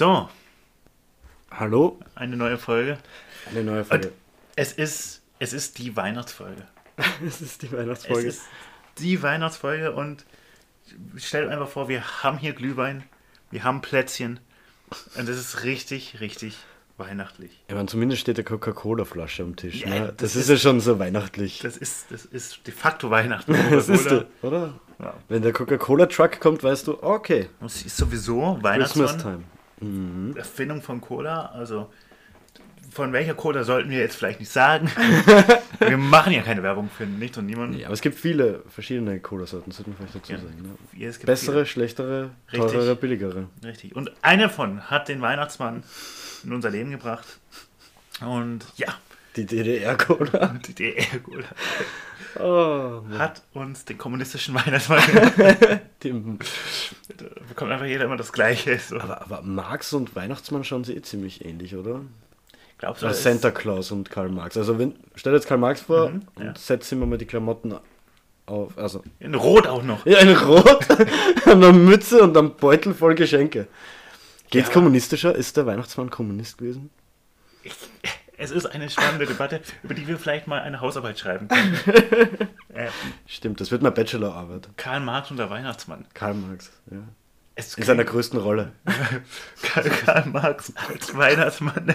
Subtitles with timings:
[0.00, 0.30] So,
[1.50, 1.98] Hallo?
[2.14, 2.96] eine neue Folge.
[3.50, 4.12] Eine neue Und Folge.
[4.56, 6.62] es ist, es ist die Weihnachtsfolge.
[7.26, 8.26] Es ist die Es Weihnachtsfolge.
[8.26, 8.40] ist
[8.96, 10.24] die Weihnachtsfolge und
[11.18, 13.04] stellt einfach vor, wir haben hier Glühwein,
[13.50, 14.40] wir haben Plätzchen
[15.18, 16.56] und es ist richtig, richtig
[16.96, 17.60] weihnachtlich.
[17.68, 19.82] Ich meine, zumindest steht eine Coca-Cola-Flasche am Tisch.
[19.82, 20.00] Ja, ne?
[20.06, 21.58] das Das, ist ist- ja schon so weihnachtlich.
[21.58, 23.52] Das ist, das ist de facto Weihnachten.
[23.70, 24.80] Das ist der, oder?
[24.98, 25.12] Ja.
[25.28, 29.44] Wenn der Coca-Cola-Truck kommt, weißt du, okay, Es ist sowieso Christmas Weihnachtsmann.
[29.80, 30.36] Time.
[30.36, 31.46] Erfindung von Cola.
[31.46, 31.90] Also
[32.92, 34.90] von welcher Cola sollten wir jetzt vielleicht nicht sagen.
[35.78, 37.76] wir machen ja keine Werbung für nichts und niemanden.
[37.76, 40.38] Nee, aber es gibt viele verschiedene Cola-Sorten, sollte man vielleicht dazu Ja.
[40.38, 40.62] sagen.
[40.62, 40.70] Ne?
[40.98, 42.72] Ja, Bessere, schlechtere, Richtig.
[42.72, 43.32] teurere, billigere.
[43.62, 43.70] viele.
[43.70, 43.94] Richtig.
[43.94, 45.84] Und einer davon hat den Weihnachtsmann
[46.44, 47.38] in unser Leben gebracht.
[48.26, 48.88] Und ja,
[49.36, 50.58] Die DDR-Cola.
[50.66, 51.44] die DDR-Cola
[52.38, 55.00] Oh, hat uns den kommunistischen Weihnachtsmann.
[56.02, 58.78] Da bekommt einfach jeder immer das Gleiche.
[58.78, 58.98] So.
[59.00, 62.00] aber, aber Marx und Weihnachtsmann schauen sie eh ziemlich ähnlich, oder?
[62.78, 64.56] Glaubst du, Also Santa Claus und Karl Marx.
[64.56, 66.48] Also wenn, stell dir jetzt Karl Marx vor Mhm, ja.
[66.48, 67.74] und setz ihm mal die Klamotten
[68.46, 68.78] auf.
[68.78, 70.06] Also in Rot auch noch?
[70.06, 70.86] Ja, in Rot,
[71.46, 73.66] eine Mütze und ein Beutel voll Geschenke.
[74.50, 74.74] Geht's Ja.
[74.74, 75.34] kommunistischer?
[75.34, 76.88] Ist der Weihnachtsmann Kommunist gewesen?
[78.40, 81.76] Es ist eine spannende Debatte, über die wir vielleicht mal eine Hausarbeit schreiben können.
[82.72, 82.88] äh,
[83.26, 84.70] Stimmt, das wird mal Bachelorarbeit.
[84.78, 86.06] Karl Marx und der Weihnachtsmann.
[86.14, 87.02] Karl Marx, ja.
[87.56, 88.72] Es In seiner größten Rolle.
[89.62, 91.94] Karl, Karl Marx als Weihnachtsmann.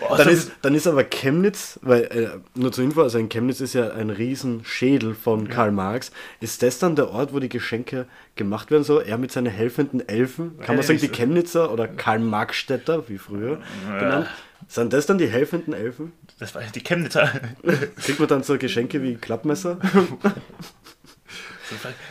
[0.00, 3.60] oh, Dann ist, dann ist aber Chemnitz, weil, äh, nur zur Info, also in Chemnitz
[3.60, 6.12] ist ja ein Riesenschädel von Karl Marx.
[6.40, 8.84] Ist das dann der Ort, wo die Geschenke gemacht werden?
[8.84, 10.58] So, er mit seinen helfenden Elfen?
[10.60, 11.08] Kann man sagen, die.
[11.08, 13.98] Chemnitzer oder Karl-Marx-Städter, wie früher Ja.
[13.98, 14.26] benannt?
[14.68, 16.12] Sind das dann die helfenden Elfen?
[16.38, 17.30] das war die Chemnitzer.
[18.02, 19.78] Kriegt man dann so Geschenke wie Klappmesser?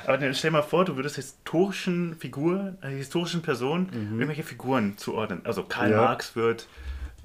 [0.05, 5.41] Aber dann stell mal vor, du würdest historischen Figuren, äh, historischen Personen irgendwelche Figuren zuordnen.
[5.45, 5.93] Also Karl Mhm.
[5.93, 6.01] Ja.
[6.01, 6.67] Marx wird,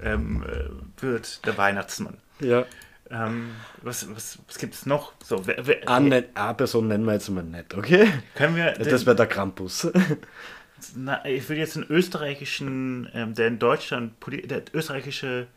[0.01, 2.17] ähm, äh, wird der Weihnachtsmann.
[2.39, 2.65] Ja.
[3.09, 3.51] Ähm,
[3.83, 5.13] was was, was gibt es noch?
[5.23, 8.07] So, wer, wer, Eine A-Person nennen wir jetzt mal nicht, okay?
[8.33, 9.87] können wir Das wäre der Krampus.
[10.95, 15.47] Na, ich will jetzt einen österreichischen, ähm, der in Deutschland, der österreichische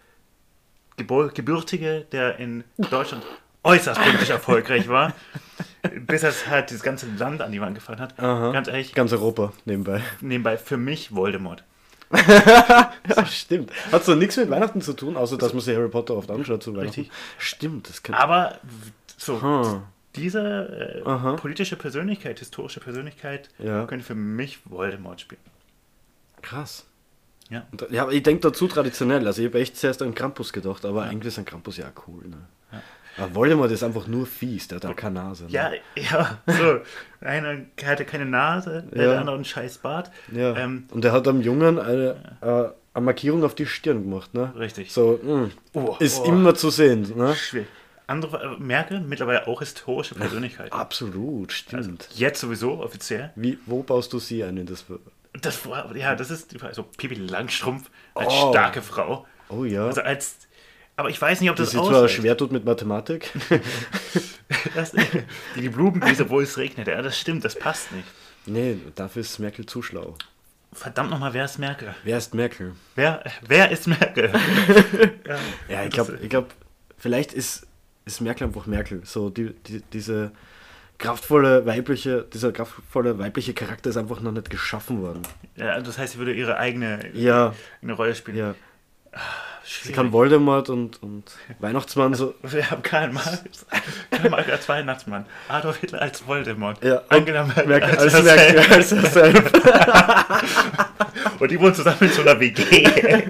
[0.96, 3.24] Gebur Gebürtige, der in Deutschland
[3.62, 5.14] äußerst politisch erfolgreich war,
[6.06, 8.18] bis er halt das ganze Land an die Wand gefahren hat.
[8.18, 8.52] Aha.
[8.52, 10.02] Ganz ehrlich, Ganz Europa nebenbei.
[10.20, 11.64] nebenbei für mich Voldemort.
[12.10, 12.92] Ja,
[13.26, 13.70] stimmt.
[13.92, 16.62] Hat so nichts mit Weihnachten zu tun, außer dass man sich Harry Potter oft anschaut
[16.62, 17.00] zu Weihnachten.
[17.02, 17.10] Richtig.
[17.38, 18.14] Stimmt, das kann.
[18.14, 18.58] Aber
[19.16, 19.82] so, Hm.
[20.16, 23.84] diese äh, politische Persönlichkeit, historische Persönlichkeit, Ja.
[23.86, 25.40] könnte für mich Voldemort spielen.
[26.42, 26.86] Krass.
[27.50, 27.66] Ja.
[27.90, 29.26] Ja, aber ich denke dazu traditionell.
[29.26, 32.26] Also ich habe echt zuerst an Krampus gedacht, aber eigentlich ist ein Krampus ja cool.
[32.28, 32.36] Ne?
[33.18, 35.44] Aber Voldemort ist einfach nur fies, der hat auch keine Nase.
[35.44, 35.50] Ne?
[35.50, 36.80] Ja, ja, so.
[37.20, 38.98] Einer hatte keine Nase, Ja.
[39.02, 40.10] der andere einen scheiß Bart.
[40.32, 40.56] ja.
[40.56, 42.46] Ähm, Und er hat am Jungen eine, äh,
[42.94, 44.34] eine Markierung auf die Stirn gemacht.
[44.34, 44.52] Ne?
[44.56, 44.92] Richtig.
[44.92, 46.24] So, mh, Oh, ist oh.
[46.24, 47.12] immer zu sehen.
[47.16, 47.34] Ne?
[47.34, 47.66] Schwierig.
[48.06, 50.72] Andere, äh, Merkel, mittlerweile auch historische Persönlichkeit.
[50.72, 51.84] Absolut, stimmt.
[51.84, 53.32] Also jetzt sowieso offiziell.
[53.36, 54.84] Wie, wo baust du sie ein in das?
[55.42, 56.74] Das war, ja, das ist die Frage.
[56.74, 58.50] so Pippi Langstrumpf als Oh.
[58.50, 59.26] starke Frau.
[59.50, 59.84] Oh ja.
[59.86, 60.36] Also als,
[60.98, 62.14] aber ich weiß nicht, ob die das zwar ausreicht.
[62.16, 63.30] schwer tut mit Mathematik.
[64.74, 65.00] Das, die,
[65.56, 66.88] die Blumenwiese, obwohl es regnet.
[66.88, 68.06] Ja, das stimmt, das passt nicht.
[68.46, 70.16] nee, dafür ist Merkel zu schlau.
[70.72, 71.94] Verdammt nochmal, wer ist Merkel?
[72.02, 72.72] Wer ist Merkel?
[72.94, 74.30] Wer, wer ist Merkel?
[75.68, 76.48] Ja, ich das- glaube, ich glaub,
[76.96, 77.66] vielleicht ist,
[78.06, 79.02] ist Merkel einfach Merkel.
[79.04, 80.32] So die, die, diese
[80.96, 85.22] kraftvolle weibliche, dieser kraftvolle weibliche Charakter ist einfach noch nicht geschaffen worden.
[85.56, 88.36] Ja, das heißt, sie würde ihre eigene Ja, eine Rolle spielen.
[88.38, 88.54] ja.
[89.70, 89.96] Sie Schwierig.
[89.96, 91.24] kann Voldemort und, und
[91.58, 92.34] Weihnachtsmann so.
[92.42, 93.66] Wir haben Karl Marx,
[94.10, 98.58] Karl Marx als Weihnachtsmann, Adolf Hitler als Voldemort, Ja, Angela Merkel, als, als Merkel.
[98.72, 99.54] Als er selbst.
[101.40, 102.62] Und die wohnen zusammen in so einer WG.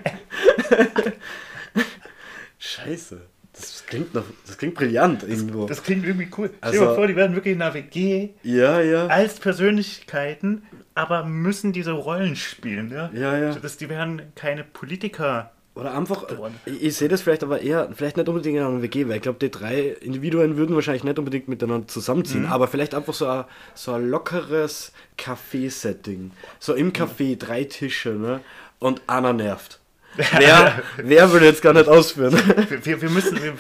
[2.59, 3.21] Scheiße.
[3.53, 5.67] Das klingt noch, das klingt brillant irgendwo.
[5.67, 6.51] Das klingt irgendwie cool.
[6.59, 9.07] Stell Also- dir mal vor, die werden wirklich in einer WG ja, ja.
[9.09, 10.63] als Persönlichkeiten,
[10.95, 12.93] aber müssen diese Rollen spielen.
[12.93, 13.55] Ja, Ja, ja.
[13.57, 15.51] Das, die werden keine Politiker.
[15.79, 16.25] Oder einfach,
[16.67, 19.23] ich, ich sehe das vielleicht aber eher, vielleicht nicht unbedingt in einer WG, weil ich
[19.23, 23.45] glaube, die drei Individuen würden wahrscheinlich nicht unbedingt miteinander zusammenziehen, aber vielleicht einfach so ein,
[23.75, 26.33] so ein lockeres Café-Setting.
[26.59, 28.41] So im Café, drei Tische, ne?
[28.79, 29.81] Und einer nervt.
[30.37, 32.33] Wer, wer will jetzt gar nicht ausführen?
[32.71, 33.55] Wir, wir, wir, müssen, wir,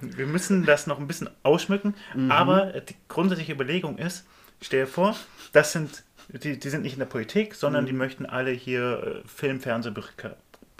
[0.00, 2.30] wir, müssen das noch ein bisschen ausschmücken, Mhm.
[2.32, 4.24] aber die grundsätzliche Überlegung ist,
[4.60, 5.14] stell dir vor,
[5.52, 7.88] das sind, die, die sind nicht in der Politik, sondern Mhm.
[7.88, 10.34] die möchten alle hier äh, Film, Fernseh, beka-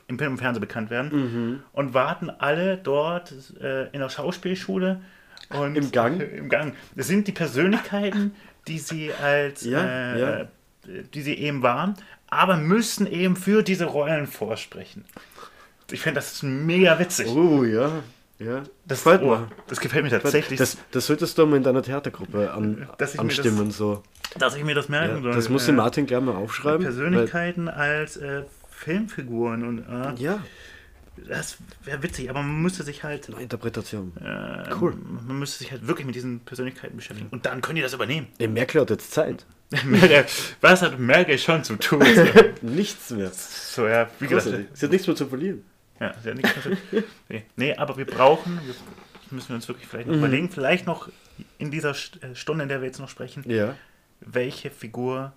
[0.09, 1.63] im Film und Fernsehen bekannt werden Mhm.
[1.73, 5.01] und warten alle dort äh, in der Schauspielschule
[5.51, 6.21] und Im Gang?
[6.21, 6.75] Im Gang.
[6.97, 8.35] Das sind die Persönlichkeiten,
[8.67, 10.29] die sie als Ja, äh, ja.
[10.41, 10.47] äh,
[11.15, 11.95] die sie eben waren,
[12.29, 15.05] aber müssen eben für diese Rollen vorsprechen.
[15.91, 17.29] Ich finde, das ist mega witzig.
[17.29, 18.03] Oh, ja.
[18.41, 19.49] Ja, Das, gefällt oh, mir.
[19.67, 22.89] das gefällt mir tatsächlich, Das, das solltest du mal in deiner Theatergruppe an, ich mir
[22.97, 23.71] das- anstimmen.
[23.73, 24.03] so.
[24.39, 25.33] dass ich mir das merken Ja, soll.
[25.33, 26.83] das muss Äh, Martin gleich mal aufschreiben.
[26.83, 28.43] Persönlichkeiten als äh,
[28.79, 30.43] Filmfiguren und äh, ja,
[31.29, 34.13] das wäre witzig, aber man müsste sich halt eine Interpretation.
[34.21, 34.95] äh, Cool.
[35.27, 38.29] man müsste sich halt wirklich mit diesen Persönlichkeiten beschäftigen und dann können die das übernehmen.
[38.39, 39.45] Der Merkel hat jetzt Zeit.
[40.61, 42.03] Was hat Merkel schon zu tun?
[42.63, 43.31] Nichts mehr.
[43.35, 44.77] So, ja, wie gesagt.
[44.77, 45.63] Sie hat nichts mehr zu verlieren.
[46.01, 47.43] ja, ist ja nichts mehr zu- nee.
[47.57, 48.75] nee, aber wir brauchen, wir,
[49.23, 50.21] das müssen wir uns wirklich vielleicht noch Mhm.
[50.21, 51.11] überlegen, vielleicht noch
[51.59, 53.75] in dieser äh, Stunde, in der wir jetzt noch sprechen, Ja.
[54.21, 55.33] welche Figur,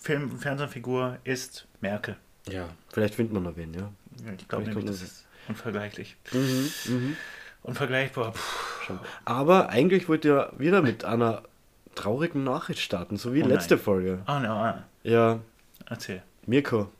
[0.00, 2.16] Film- und Fernsehfigur ist Merkel?
[2.48, 3.92] Ja, vielleicht findet man noch wen, ja.
[4.24, 6.16] Ja, ich glaube das ist unvergleichlich.
[6.32, 7.16] Mhm, mhm.
[7.62, 8.32] Unvergleichbar.
[8.32, 8.94] Puh.
[9.24, 11.42] Aber eigentlich wollte ja wieder mit einer
[11.94, 13.84] traurigen Nachricht starten, so wie Oh letzte nein.
[13.84, 14.22] Folge.
[14.26, 15.40] Ah, no, ah, Ja,
[15.86, 16.22] erzähl.
[16.46, 16.90] Mirko,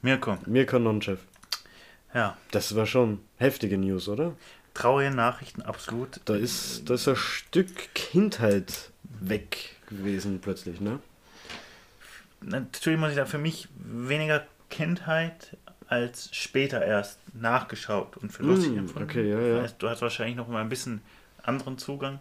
[0.00, 1.20] Mirko, Mirko Nonchef.
[2.14, 4.34] ja, Das war schon heftige News, oder?
[4.74, 6.20] traurige Nachrichten, absolut.
[6.24, 10.98] Da ist, da ist ein Stück Kindheit weg gewesen plötzlich, ne?
[12.44, 15.56] Natürlich muss ich sagen, für mich weniger Kindheit
[15.86, 19.10] als später erst nachgeschaut und für lustig Mm, empfunden.
[19.10, 19.68] okay, ja, ja.
[19.78, 21.02] Du hast wahrscheinlich noch mal ein bisschen
[21.42, 22.18] anderen Zugang.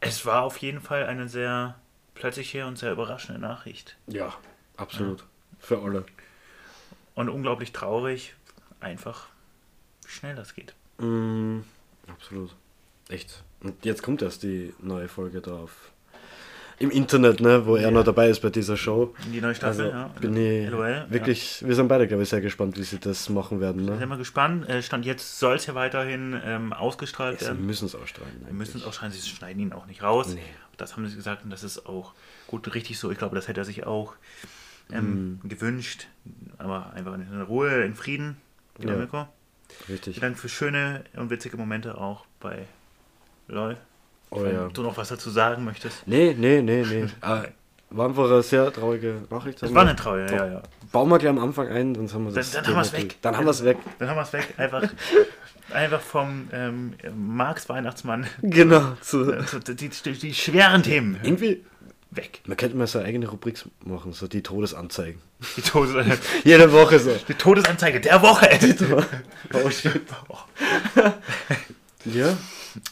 [0.00, 1.76] Es war auf jeden Fall eine sehr
[2.14, 3.96] plötzliche und sehr überraschende Nachricht.
[4.06, 4.34] Ja,
[4.76, 5.24] absolut.
[5.58, 6.04] Für alle.
[7.14, 8.34] Und unglaublich traurig,
[8.80, 9.28] einfach,
[10.04, 10.74] wie schnell das geht.
[10.98, 11.60] Mm,
[12.06, 12.54] absolut.
[13.08, 13.42] Echt.
[13.62, 15.90] Und jetzt kommt erst die neue Folge da auf.
[16.80, 17.90] Im Internet, ne, wo er Ja.
[17.90, 19.14] noch dabei ist bei dieser Show.
[19.32, 20.08] Die neue Staffel, Also ja.
[20.20, 23.60] bin ich LOL, wirklich, wir sind beide, glaube ich, sehr gespannt, wie sie das machen
[23.60, 23.82] werden.
[23.84, 23.90] Ja.
[23.92, 24.06] Sind Ne?
[24.08, 24.66] wir gespannt.
[24.68, 27.66] Äh, Stand jetzt soll es ja weiterhin ähm, ausgestrahlt Sie werden.
[27.66, 28.32] müssen es ausstrahlen.
[28.46, 30.34] Wir müssen es schneiden, sie schneiden ihn auch nicht raus.
[30.34, 30.40] Nee.
[30.78, 32.14] Das haben sie gesagt und das ist auch
[32.46, 33.10] gut richtig so.
[33.10, 34.14] Ich glaube, das hätte er sich auch
[34.90, 36.06] ähm, gewünscht.
[36.56, 38.38] Aber einfach in Ruhe, in Frieden.
[38.78, 38.98] Lieber Ja.
[38.98, 39.28] Mirko.
[39.88, 40.14] Richtig.
[40.14, 42.66] Vielen Dank für schöne und witzige Momente auch bei
[43.48, 43.76] LOL.
[44.30, 44.68] Oh Wenn ja.
[44.68, 46.06] du noch was dazu sagen möchtest.
[46.06, 47.06] Nee, nee, nee, nee.
[47.20, 47.42] Ah,
[47.90, 49.60] war einfach eine sehr traurige Nachricht.
[49.62, 50.62] Das war eine Treue, ja, ja.
[50.92, 52.52] Bauen wir gleich am Anfang ein, sonst haben wir das.
[52.52, 53.16] Dann- dann haben wir's Thema weg.
[53.22, 53.76] Dann haben wir es weg.
[53.98, 54.54] Dann haben wir es weg.
[54.56, 54.82] Einfach,
[55.72, 58.26] einfach vom ähm, Marx Weihnachtsmann.
[58.42, 58.92] Genau.
[59.00, 61.64] Zu, äh, zu- Die, die, die schweren Themen irgendwie,
[62.12, 62.40] weg.
[62.46, 65.20] man könnte mal so eigene Rubrik machen, so die Todesanzeigen.
[65.56, 66.06] Die, Todes
[66.44, 67.10] Jede Woche so.
[67.26, 68.48] die Todesanzeige der Woche.
[69.54, 70.02] Oh shit.
[72.04, 72.36] Ja,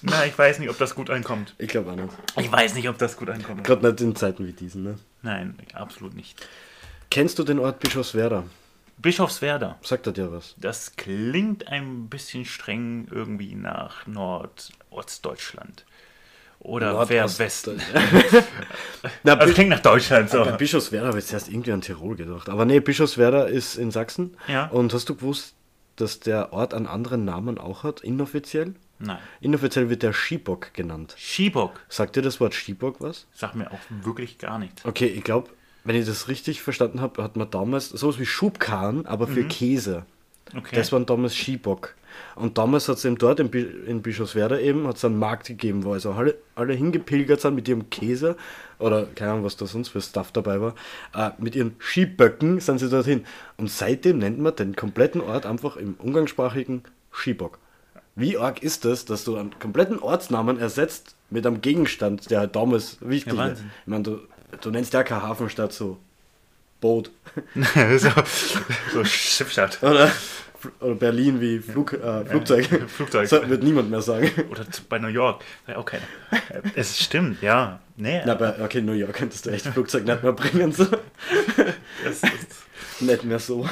[0.03, 1.55] Na, ich weiß nicht, ob das gut ankommt.
[1.59, 2.09] ich glaube auch nicht.
[2.37, 3.65] Ich weiß nicht, ob das gut ankommt.
[3.65, 4.99] Gerade nicht in Zeiten wie diesen, ne?
[5.23, 6.47] Nein, absolut nicht.
[7.11, 8.45] Kennst du den Ort Bischofswerda?
[8.99, 9.79] Bischofswerda.
[9.83, 10.55] Sagt er dir was?
[10.59, 15.85] Das klingt ein bisschen streng irgendwie nach Nordostdeutschland.
[16.61, 17.81] Oder Nordost- Westen.
[19.23, 20.45] Na, Also klingt nach Deutschland so.
[20.45, 22.49] bei Bischofswerda habe ich zuerst irgendwie an Tirol gedacht.
[22.49, 24.37] Aber nee, Bischofswerda ist in Sachsen.
[24.49, 24.67] Ja.
[24.67, 25.55] Und hast du gewusst,
[25.95, 28.75] dass der Ort einen anderen Namen auch hat, inoffiziell?
[28.99, 29.19] Nein.
[29.41, 31.15] Inoffiziell wird der Schiebock genannt.
[31.17, 33.27] Schiebock Sagt dir das Wort Schiebock was?
[33.33, 34.85] sagt mir auch wirklich gar nichts.
[34.85, 35.51] Okay, ich glaube,
[35.85, 40.05] wenn ich das richtig verstanden habe, hat man damals sowas wie Schubkarren, aber für Käse.
[40.57, 40.77] Okay.
[40.77, 41.95] Das waren damals Skibock.
[42.35, 45.85] Und damals hat es eben dort in, Bi in Bischofswerda eben hat's einen Markt gegeben,
[45.85, 48.37] wo also alle, alle hingepilgert sind mit ihrem Käse
[48.79, 50.75] oder keine Ahnung, was da sonst für Stuff dabei war.
[51.15, 53.25] Äh, mit ihren Skiböcken sind sie dorthin.
[53.57, 57.59] Und seitdem nennt man den kompletten Ort einfach im umgangssprachigen Skibock.
[58.19, 62.57] Wie arg ist das, dass du einen kompletten Ortsnamen ersetzt mit einem Gegenstand, der halt
[62.57, 63.39] damals wichtig Ja?
[63.39, 63.71] Wahnsinn.
[63.83, 64.19] Ich meine, du,
[64.61, 65.99] du nennst ja keine Hafenstadt so
[66.81, 67.13] Boot.
[67.55, 68.11] so,
[68.93, 69.81] so Schiffstadt.
[69.85, 70.11] Oder,
[70.81, 72.67] oder Berlin wie Flug, äh, Flugzeug.
[72.89, 73.29] Flugzeug.
[73.29, 74.29] Das wird niemand mehr sagen.
[74.51, 75.45] Oder bei New York.
[75.69, 76.03] Ja, auch keiner.
[76.75, 77.79] Es stimmt, ja.
[77.97, 80.73] Nee, Na, aber okay, New York könntest du echt Flugzeug nicht mehr bringen.
[80.73, 80.87] So.
[82.05, 83.69] das ist, Nicht mehr so.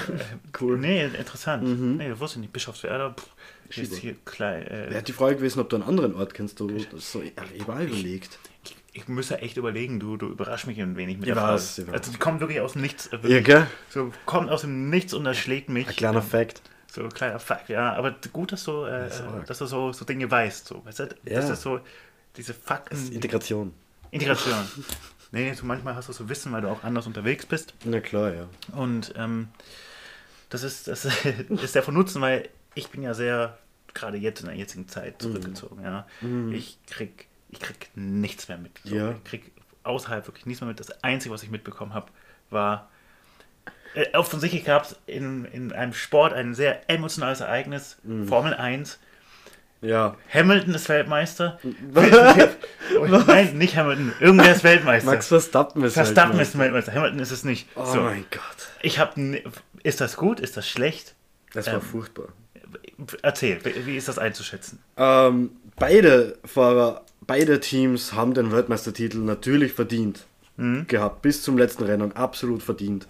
[0.61, 0.79] Cool.
[0.79, 1.97] nee, interessant.
[1.97, 2.53] Nee, das wusste ich nicht.
[2.53, 3.27] Bischofswerda, pff,
[3.75, 4.67] ist hier klein.
[4.67, 7.23] Äh, Wäre die Frage gewesen, ob du einen anderen Ort kennst, wo du das so
[7.23, 8.39] überall überlegt.
[8.65, 11.77] ich, ich müsste echt überlegen, du, du überraschst mich ein wenig mit Ich der weiß,
[11.77, 11.93] Frage.
[11.93, 13.09] Also die kommt wirklich aus dem Nichts.
[13.09, 13.67] äh, Ja, gell?
[13.91, 15.89] so kommt aus dem Nichts und das schlägt mich.
[15.89, 16.63] Ein kleiner ähm, Fact.
[16.93, 17.93] So ein kleiner Fakt, ja.
[17.95, 19.47] Aber gut, dass du, äh, arg.
[19.47, 20.67] dass du so, so Dinge weißt.
[20.67, 20.83] So.
[20.87, 21.41] Weißt du, Ja.
[21.41, 21.81] Das ist so,
[22.37, 23.13] diese Fakten.
[23.13, 23.75] Integration.
[24.13, 24.55] Integration.
[25.33, 27.75] nee, so manchmal hast du so Wissen, weil du auch anders unterwegs bist.
[27.85, 28.49] Na klar, ja.
[28.73, 29.49] Und ähm,
[30.49, 31.05] das ist, das
[31.49, 33.59] ist sehr von Nutzen, weil ich bin ja sehr,
[33.95, 35.83] gerade jetzt in der jetzigen Zeit, zurückgezogen.
[35.83, 36.07] Ja.
[36.53, 38.79] Ich, krieg, ich krieg nichts mehr mit.
[38.85, 38.95] So.
[38.95, 39.11] Ja.
[39.13, 39.51] Ich krieg
[39.83, 40.79] außerhalb wirklich nichts mehr mit.
[40.79, 42.07] Das Einzige, was ich mitbekommen habe,
[42.51, 42.89] war,
[43.95, 47.97] äh, offensichtlich gab es in, in einem Sport ein sehr emotionales Ereignis,
[48.29, 48.99] Formel 1.
[49.81, 50.17] Ja.
[50.33, 51.59] Hamilton ist Weltmeister.
[51.93, 54.13] Nein, nicht Hamilton.
[54.21, 55.11] Irgendwer ist Weltmeister.
[55.11, 56.93] Max Verstappen ist Verstappen ist Weltmeister.
[56.93, 57.69] Hamilton ist es nicht.
[57.75, 58.01] Oh so.
[58.01, 58.69] mein Gott.
[58.83, 59.43] Ich habe.
[59.83, 60.41] Ist das gut?
[60.41, 61.15] Ist das schlecht?
[61.53, 62.29] Das war Ähm, furchtbar.
[63.23, 64.79] Erzähl, wie ist das einzuschätzen?
[64.97, 70.27] Ähm, beide Fahrer, beide Teams haben den Weltmeistertitel natürlich verdient
[70.89, 71.21] gehabt.
[71.21, 73.07] Bis zum letzten Rennen absolut verdient.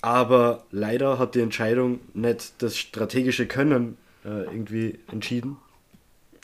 [0.00, 5.56] Aber leider hat die Entscheidung nicht das strategische Können äh, irgendwie entschieden.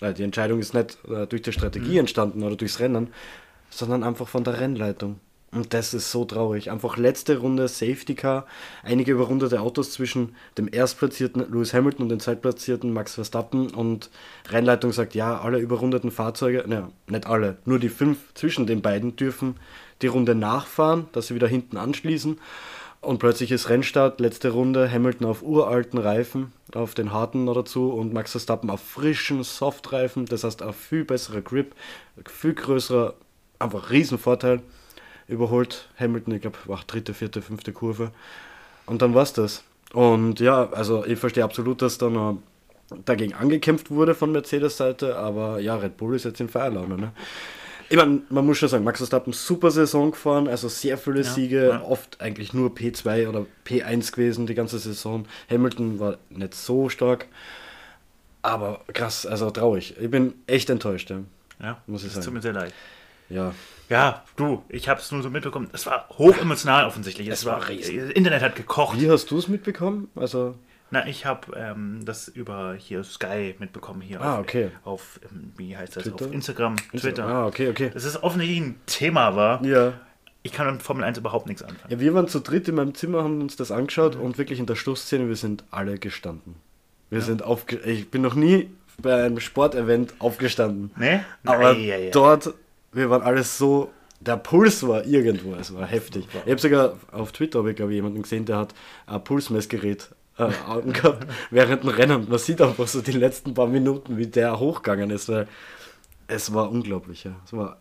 [0.00, 3.12] Äh, die Entscheidung ist nicht äh, durch die Strategie entstanden oder durchs Rennen,
[3.68, 5.20] sondern einfach von der Rennleitung.
[5.52, 6.71] Und das ist so traurig.
[6.71, 8.47] Einfach letzte Runde Safety Car,
[8.85, 14.11] einige überrundete Autos zwischen dem erstplatzierten Lewis Hamilton und dem zweitplatzierten Max Verstappen und
[14.49, 19.16] Rennleitung sagt, ja, alle überrundeten Fahrzeuge, ne, nicht alle, nur die fünf zwischen den beiden
[19.16, 19.57] dürfen
[20.02, 22.38] die Runde nachfahren, dass sie wieder hinten anschließen.
[23.02, 27.90] Und plötzlich ist Rennstart, letzte Runde, Hamilton auf uralten Reifen, auf den harten noch dazu
[27.90, 31.75] und Max Verstappen auf frischen Softreifen, das heißt auf viel besserer Grip,
[32.28, 33.14] viel größerer,
[33.59, 34.61] einfach Riesenvorteil.
[35.30, 38.10] Überholt Hamilton, ich glaube, war dritte, vierte, fünfte Kurve.
[38.87, 39.62] Und dann war's das.
[39.92, 42.38] Und ja, also ich verstehe absolut, dass da noch
[43.04, 46.96] dagegen angekämpft wurde von Mercedes Seite, aber ja, Red Bull ist jetzt in Feierlaune.
[46.96, 47.12] Ne?
[47.88, 51.68] Ich meine, man muss schon sagen, Max Verstappen super Saison gefahren, also sehr viele Siege,
[51.70, 51.82] ja.
[51.82, 55.26] oft eigentlich nur P2 oder P1 gewesen die ganze Saison.
[55.50, 57.26] Hamilton war nicht so stark,
[58.42, 59.96] aber krass, also traurig.
[60.00, 61.20] Ich bin echt enttäuscht, ja.
[61.60, 62.25] Ja, Muss ich sagen.
[62.25, 62.72] tut mir sehr leid.
[63.28, 63.52] Ja,
[63.90, 65.68] Ja, du, ich habe es nur so mitbekommen.
[65.73, 67.28] Es war hochemotional offensichtlich.
[67.28, 67.99] Es, Es war, war riesig.
[68.00, 68.99] das Internet hat gekocht.
[69.00, 70.09] Wie hast du es mitbekommen?
[70.14, 70.54] Also,
[70.90, 74.70] Na, ich habe ähm, das über hier Sky mitbekommen hier Ah, auf, okay.
[74.85, 76.25] auf ähm, wie heißt das Twitter?
[76.26, 77.26] auf Instagram, Twitter.
[77.26, 77.90] Ah, okay, okay.
[77.92, 79.64] Das ist offensichtlich ein Thema war.
[79.64, 79.92] Ja.
[80.42, 81.90] Ich kann mit Formel 1 überhaupt nichts anfangen.
[81.90, 84.64] ja, wir waren zu dritt in meinem Zimmer, haben uns das angeschaut und wirklich in
[84.66, 86.54] der Schlussszene, wir sind alle gestanden.
[87.11, 87.76] Wir sind aufge...
[87.80, 88.70] Ich bin noch nie
[89.02, 90.92] bei einem Sportevent aufgestanden.
[90.97, 91.25] Ne?
[91.44, 92.11] Aber Ei, ei, ei.
[92.11, 92.54] dort,
[92.92, 96.26] wir waren alles so, der Puls war irgendwo, es war heftig.
[96.44, 98.75] Ich habe sogar auf Twitter, habe ich glaube ich jemanden gesehen, der hat
[99.06, 102.28] ein Pulsmessgerät äh, angehabt während dem Rennen.
[102.28, 105.49] Man sieht einfach so die letzten paar Minuten, wie der hochgegangen ist, weil
[106.26, 107.25] es war unglaublich.
[107.25, 107.32] Ja.
[107.44, 107.78] Es war,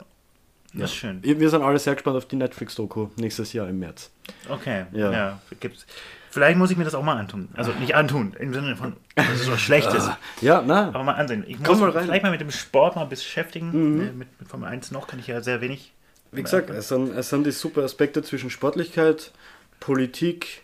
[0.74, 1.22] Das ist schön.
[1.24, 4.12] wir sind alle sehr gespannt auf die Netflix-Doku nächstes Jahr im März.
[4.48, 4.86] Okay.
[4.94, 5.12] Ja.
[5.12, 5.42] Ja.
[5.60, 5.86] gibt's.
[6.32, 7.50] Vielleicht muss ich mir das auch mal antun.
[7.56, 10.10] Also nicht antun, im Sinne von, dass es so schlecht ist.
[10.42, 11.44] Ja, na, Aber mal ansehen.
[11.48, 12.04] Ich Komm muss mal rein.
[12.04, 12.08] Mhm.
[12.08, 13.72] vielleicht mal mit dem Sport mal beschäftigen.
[14.02, 15.92] Äh, Mit, mit Formel 1 noch kann ich ja sehr wenig.
[16.32, 19.32] wie gesagt, es sind, es sind die super Aspekte zwischen Sportlichkeit,
[19.80, 20.64] Politik,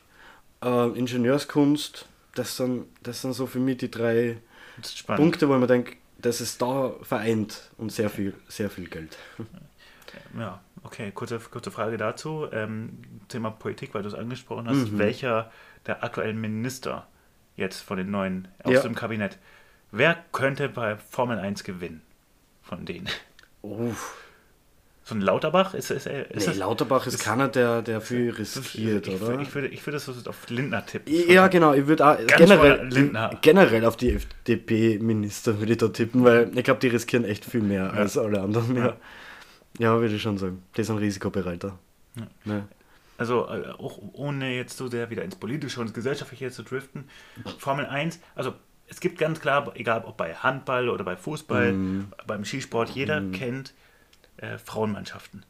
[0.64, 2.06] äh, Ingenieurskunst.
[2.36, 4.38] Das sind, das sind so für mich die drei
[4.78, 5.08] Das ist.
[5.08, 9.18] Punkte, wo man denkt, das ist da vereint und sehr viel, sehr viel Geld.
[10.38, 12.48] Ja, okay, kurze, kurze Frage dazu.
[12.52, 14.92] Ähm, Thema Politik, weil du es angesprochen hast.
[14.92, 15.00] Mhm.
[15.00, 15.52] Welcher
[15.88, 17.08] der aktuellen Minister
[17.56, 18.82] jetzt von den neuen aus Ja.
[18.82, 19.38] dem Kabinett,
[19.92, 22.02] wer könnte bei Formel 1 gewinnen
[22.62, 23.08] von denen?
[23.62, 24.22] Uff.
[25.08, 25.76] So ein Lauterbach?
[25.76, 29.40] Ist, ist, ist Nee, das, Lauterbach ist ist- keiner, der, der viel riskiert, ich, oder?
[29.40, 31.14] Ich, würde, ich würde das so auf Lindner tippen.
[31.30, 33.38] Ja, genau, ich würde generell, Lindner.
[33.42, 37.62] generell auf die FDP-Minister würde ich da tippen, weil ich glaube, die riskieren echt viel
[37.62, 38.76] mehr als alle anderen.
[38.76, 38.96] Ja,
[39.78, 40.00] Ja.
[40.00, 40.64] würde ich schon sagen.
[40.78, 41.78] Die sind risikobereiter.
[42.16, 42.28] Ja.
[42.46, 42.68] Ne.
[43.18, 47.06] Also äh, auch ohne jetzt so sehr wieder ins Politische und ins Gesellschaftliche zu driften.
[47.60, 48.54] Formel 1, also
[48.88, 52.08] es gibt ganz klar, egal ob bei Handball oder bei Fußball, Mhm.
[52.28, 53.74] beim Skisport, jeder kennt
[54.38, 55.46] äh, Frauenmannschaften.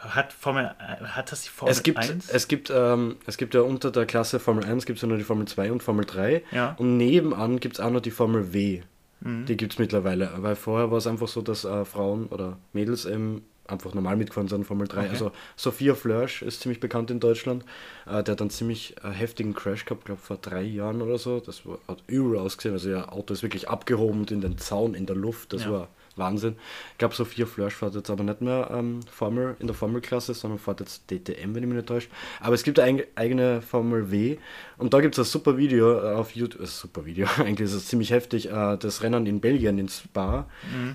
[0.00, 2.28] Hat Formel äh, hat das die Formel Es gibt, 1?
[2.30, 5.16] es, gibt, ähm, es gibt ja unter der Klasse Formel 1 gibt es ja nur
[5.16, 6.42] die Formel 2 und Formel 3.
[6.52, 6.74] Ja.
[6.78, 8.82] Und nebenan gibt es auch noch die Formel W.
[9.24, 9.46] Mhm.
[9.46, 10.30] Die gibt es mittlerweile.
[10.36, 14.48] Weil vorher war es einfach so, dass äh, Frauen oder Mädels eben einfach normal mitgefahren
[14.48, 14.98] sind, Formel 3.
[15.00, 15.08] Okay.
[15.08, 17.64] Also Sophia Flörsch ist ziemlich bekannt in Deutschland.
[18.06, 21.40] Äh, der hat einen ziemlich äh, heftigen Crash gehabt, glaube vor drei Jahren oder so.
[21.40, 22.74] Das war, hat übel ausgesehen.
[22.74, 25.52] Also ihr Auto ist wirklich abgehoben und in den Zaun in der Luft.
[25.54, 25.70] Das Ja.
[25.72, 26.56] war Wahnsinn.
[26.92, 30.58] Ich glaube, Sophia Flörsch fährt jetzt aber nicht mehr ähm, Formel in der Formelklasse, sondern
[30.58, 32.08] fährt jetzt DTM, wenn ich mich nicht täusche.
[32.40, 34.36] Aber es gibt eine eig- eigene Formel W
[34.78, 36.62] und da gibt es ein super Video äh, auf YouTube.
[36.62, 38.50] Äh, super Video, eigentlich ist es ziemlich heftig.
[38.50, 40.46] Äh, das Rennen in Belgien, in Spa,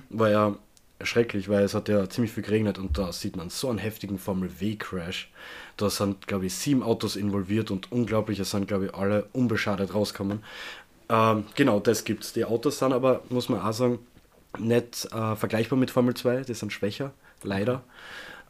[0.09, 0.55] war ja
[1.01, 4.17] schrecklich, weil es hat ja ziemlich viel geregnet und da sieht man so einen heftigen
[4.17, 5.31] Formel W-Crash.
[5.77, 9.93] Da sind, glaube ich, sieben Autos involviert und unglaublich, es sind, glaube ich, alle unbeschadet
[9.93, 10.43] rauskommen.
[11.07, 12.33] Ähm, genau, das gibt's.
[12.33, 13.99] Die Autos sind aber, muss man auch sagen,
[14.57, 17.11] nicht äh, vergleichbar mit Formel 2, die sind schwächer,
[17.43, 17.83] leider.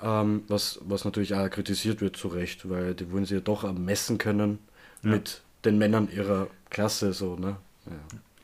[0.01, 3.70] Ähm, was, was natürlich auch kritisiert wird, zu Recht, weil die wollen sie ja doch
[3.74, 4.60] messen können
[5.01, 7.58] mit den Männern ihrer Klasse, so, ne?
[7.86, 7.91] Ja.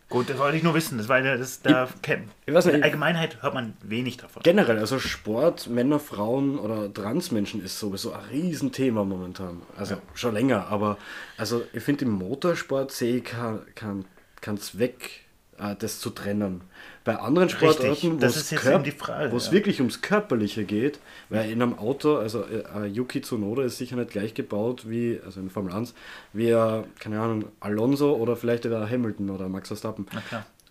[0.07, 0.97] Gut, das wollte ich nur wissen.
[0.99, 4.43] Das, weil das, da kennt, ich nicht, in der ich- Allgemeinheit hört man wenig davon.
[4.43, 9.61] Generell, also Sport, Männer, Frauen oder Transmenschen ist sowieso ein Riesenthema momentan.
[9.77, 10.97] Also schon länger, aber
[11.37, 14.05] also ich finde im Motorsport sehe ich keinen kein,
[14.41, 15.21] kein Zweck
[15.57, 16.61] äh, das zu trennen.
[17.05, 19.51] Bei anderen Sportarten, wo das es ist jetzt Körp- eben die Frage, wo es ja.
[19.53, 23.95] wirklich ums Körperliche geht, weil in einem Auto, also äh, äh, Yuki Tsunoda ist sicher
[23.95, 25.93] nicht gleich gebaut wie, also in Formel 1,
[26.33, 30.07] wie, äh, keine Ahnung, Alonso oder vielleicht sogar Hamilton oder Max Verstappen.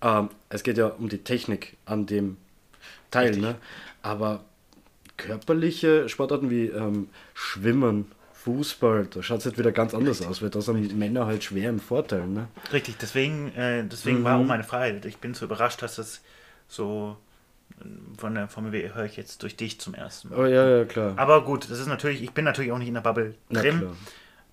[0.03, 2.37] Ähm, es geht ja um die Technik an dem
[3.13, 3.55] Teil, ne?
[4.03, 4.41] aber
[5.17, 8.11] körperliche Sportarten wie ähm, Schwimmen,
[8.45, 11.71] Fußball, da schaut es halt wieder ganz anders aus, weil da sind Männer halt schwer
[11.71, 12.27] im Vorteil.
[12.27, 12.49] Ne?
[12.73, 14.25] Richtig, deswegen, äh, deswegen Mhm.
[14.25, 15.01] war auch meine Frage.
[15.09, 16.21] Ich bin so überrascht, dass das
[16.69, 17.17] so
[17.81, 17.85] äh,
[18.19, 20.39] von der Formel W höre ich jetzt durch dich zum ersten Mal.
[20.39, 21.15] Oh ja, ja, klar.
[21.17, 23.89] Aber gut, das ist natürlich, ich bin natürlich auch nicht in der Bubble drin,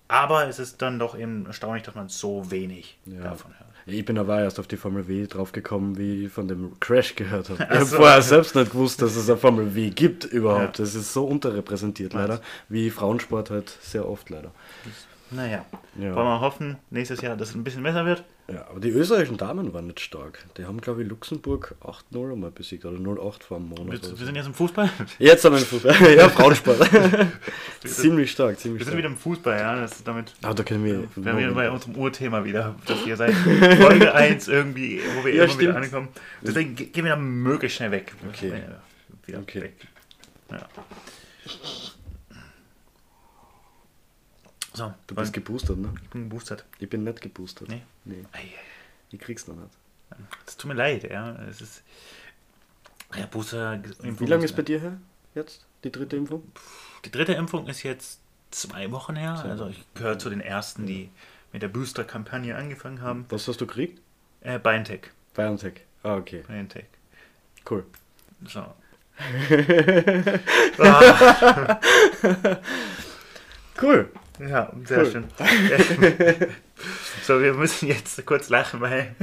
[0.08, 3.20] aber es ist dann doch eben erstaunlich, dass man so wenig Ja.
[3.20, 3.71] davon hört.
[3.86, 7.50] Ich bin aber erst auf die Formel W draufgekommen, wie ich von dem Crash gehört
[7.50, 7.62] habe.
[7.62, 7.96] Ich habe so.
[7.96, 10.78] vorher selbst nicht gewusst, dass es eine Formel W gibt überhaupt.
[10.78, 10.84] Ja.
[10.84, 14.52] Das ist so unterrepräsentiert leider, wie Frauensport halt sehr oft leider.
[15.34, 15.64] Naja,
[15.98, 16.14] Ja.
[16.14, 18.22] wollen wir hoffen, nächstes Jahr, dass es ein bisschen besser wird.
[18.48, 20.44] Ja, aber die österreichischen Damen waren nicht stark.
[20.58, 24.02] Die haben, glaube ich, Luxemburg 8-0 einmal besiegt oder 0-8 vor einem Monat.
[24.02, 24.90] Wir, wir sind jetzt im Fußball.
[25.18, 26.14] Jetzt haben wir den Fußball.
[26.16, 26.78] ja, Frauensport.
[27.84, 28.98] ziemlich stark, ziemlich Wir sind stark.
[28.98, 29.76] wieder im Fußball, ja.
[29.80, 31.04] Das ist damit Ah, da können wir.
[31.14, 35.34] Wir haben wieder bei unserem Urthema wieder, dass wir seit Folge 1 irgendwie, wo wir
[35.34, 35.76] Ja, immer wieder stimmt.
[35.76, 36.08] ankommen.
[36.42, 38.12] Deswegen ge- gehen wir da möglichst schnell weg.
[38.28, 38.52] Okay.
[39.24, 39.62] Wieder Okay.
[39.62, 39.74] weg.
[40.50, 40.66] Ja.
[44.74, 45.92] So, Du bist geboostert, ne?
[46.02, 46.64] ich bin geboostert.
[46.78, 47.68] Ich bin nicht geboostert.
[47.68, 47.82] Nee.
[48.04, 48.24] nee.
[49.10, 49.68] Ich krieg's noch nicht.
[50.46, 51.36] Es tut mir leid, ja.
[51.48, 51.82] Es ist.
[53.16, 53.82] Ja, Booster.
[54.00, 54.98] Wie lange ist bei dir her?
[55.34, 55.66] Jetzt?
[55.84, 56.42] Die dritte Impfung?
[57.04, 59.36] Die dritte Impfung ist jetzt zwei Wochen her.
[59.40, 61.10] Zwei Also ich gehöre zu den ersten, die
[61.52, 63.26] mit der Booster-Kampagne angefangen haben.
[63.28, 64.00] Was hast du gekriegt?
[64.40, 65.10] Äh, BioNTech.
[65.34, 65.82] BioNTech.
[66.02, 66.44] Ah, okay.
[66.46, 66.86] BioNTech.
[67.68, 67.84] Cool.
[68.46, 68.60] So.
[70.78, 71.80] ah,
[73.80, 74.10] Cool.
[74.48, 75.12] Ja, sehr Cool.
[75.12, 75.24] schön.
[77.24, 79.14] so, wir müssen jetzt kurz lachen, weil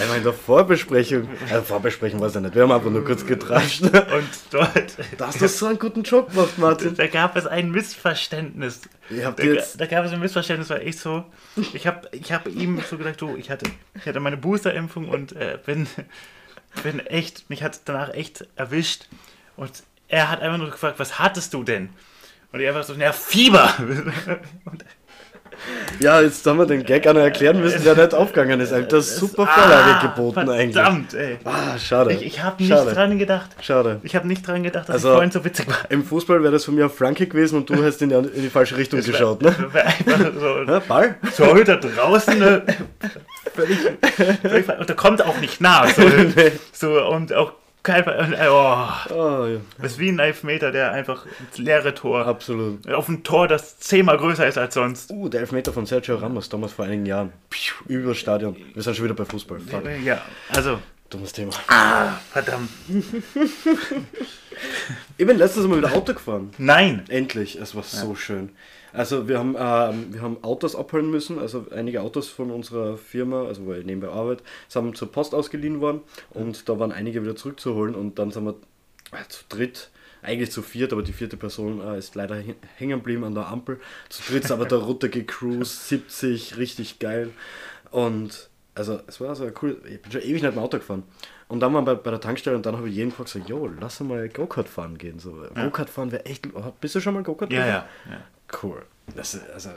[0.00, 1.28] Einmal in der Vorbesprechung.
[1.50, 2.54] Also Vorbesprechung war es ja nicht.
[2.54, 3.82] Wir haben einfach nur kurz getrascht.
[3.82, 6.94] und dort Da hast du so einen guten Job gemacht, Martin.
[6.96, 8.80] da gab es ein Missverständnis.
[9.10, 9.44] Ihr habt Da,
[9.78, 11.24] da gab es ein Missverständnis, weil ich so,
[11.74, 15.32] ich habe ich hab ihm so gesagt, du, ich hatte, ich hatte meine Boosterimpfung und
[15.32, 15.86] äh, bin,
[16.82, 19.08] bin echt, mich hat danach echt erwischt
[19.56, 21.90] und er hat einfach nur gefragt, was hattest du denn?
[22.52, 23.72] Und ich einfach so, na, Fieber!
[26.00, 28.72] Ja, jetzt haben wir den Gag einer erklären müssen, der nicht aufgegangen ist.
[28.72, 30.74] Das ist super Vorlage geboten eigentlich.
[30.74, 31.38] Verdammt, ey.
[31.44, 32.12] Ah, schade.
[32.14, 32.92] Ich, ich habe nicht Schade.
[32.92, 33.50] dran gedacht.
[33.60, 34.00] Schade.
[34.02, 35.76] Ich habe nicht dran gedacht, dass Also- ich vorhin so witzig war.
[35.90, 38.42] Im Fußball wäre das von mir auf Flanke gewesen und du hast in die, in
[38.42, 39.54] die falsche Richtung geschaut, ne?
[39.56, 41.14] Das wär einfach so, Ja, Ball?
[41.36, 42.62] Torhüter draußen, ne?
[43.54, 43.78] völlig,
[44.42, 45.86] völlig, und da kommt auch nicht nah.
[45.86, 46.02] So,
[46.72, 49.60] so und auch kein, äh, oh, Oh, ja.
[49.80, 52.88] das ist wie ein Elfmeter, der einfach ins leere Tor, Absolut.
[52.92, 55.10] auf ein Tor, das zehnmal größer ist als sonst.
[55.10, 57.32] Uh, der Elfmeter von Sergio Ramos, damals vor einigen Jahren.
[57.50, 58.56] Piu, über das Stadion.
[58.74, 59.60] Wir sind schon wieder bei Fußball.
[59.60, 59.82] Fuck.
[60.04, 60.78] Ja, also,
[61.10, 61.52] Dummes Thema.
[62.32, 62.70] verdammt.
[65.16, 66.50] Ich bin letztes Mal wieder Auto gefahren.
[66.58, 67.04] Nein!
[67.08, 68.50] Endlich, es war so schön.
[68.92, 73.46] Also wir haben, ähm, wir haben Autos abholen müssen, also einige Autos von unserer Firma,
[73.46, 76.00] also weil ich nebenbei arbeite, sind zur Post ausgeliehen worden
[76.30, 78.54] und da waren einige wieder zurückzuholen und dann sind wir
[79.12, 79.90] äh, zu dritt,
[80.22, 82.36] eigentlich zu viert, aber die vierte Person äh, ist leider
[82.76, 83.80] hängen geblieben an der Ampel.
[84.08, 87.30] Zu dritt sind wir da runter gecruised, 70, richtig geil.
[87.90, 91.02] Und also es war so cool, ich bin schon ewig nicht mehr Auto gefahren.
[91.48, 93.38] Und dann waren wir bei, bei der Tankstelle und dann habe ich jeden gefragt, so,
[93.38, 95.18] jo, lass mal Go-Kart fahren gehen.
[95.18, 96.48] So, Go-Kart fahren wäre echt,
[96.80, 97.86] bist du schon mal Go-Kart Ja, ja.
[98.10, 98.22] ja.
[98.62, 98.84] Cool.
[99.14, 99.74] Das, ist- also, ah,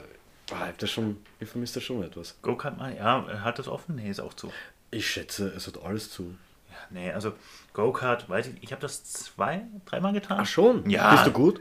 [0.48, 2.36] ich, hab das schon, ich vermisse das schon etwas.
[2.42, 3.96] Go-Kart mal, ja, hat das offen?
[3.96, 4.52] Nee, ist auch zu.
[4.90, 6.34] Ich schätze, es hat alles zu.
[6.70, 7.32] Ja, nee, also
[7.72, 10.38] Go-Kart, weiß ich, ich habe das zwei, dreimal getan.
[10.40, 10.88] Ach schon?
[10.88, 11.12] Ja.
[11.12, 11.60] Bist du gut?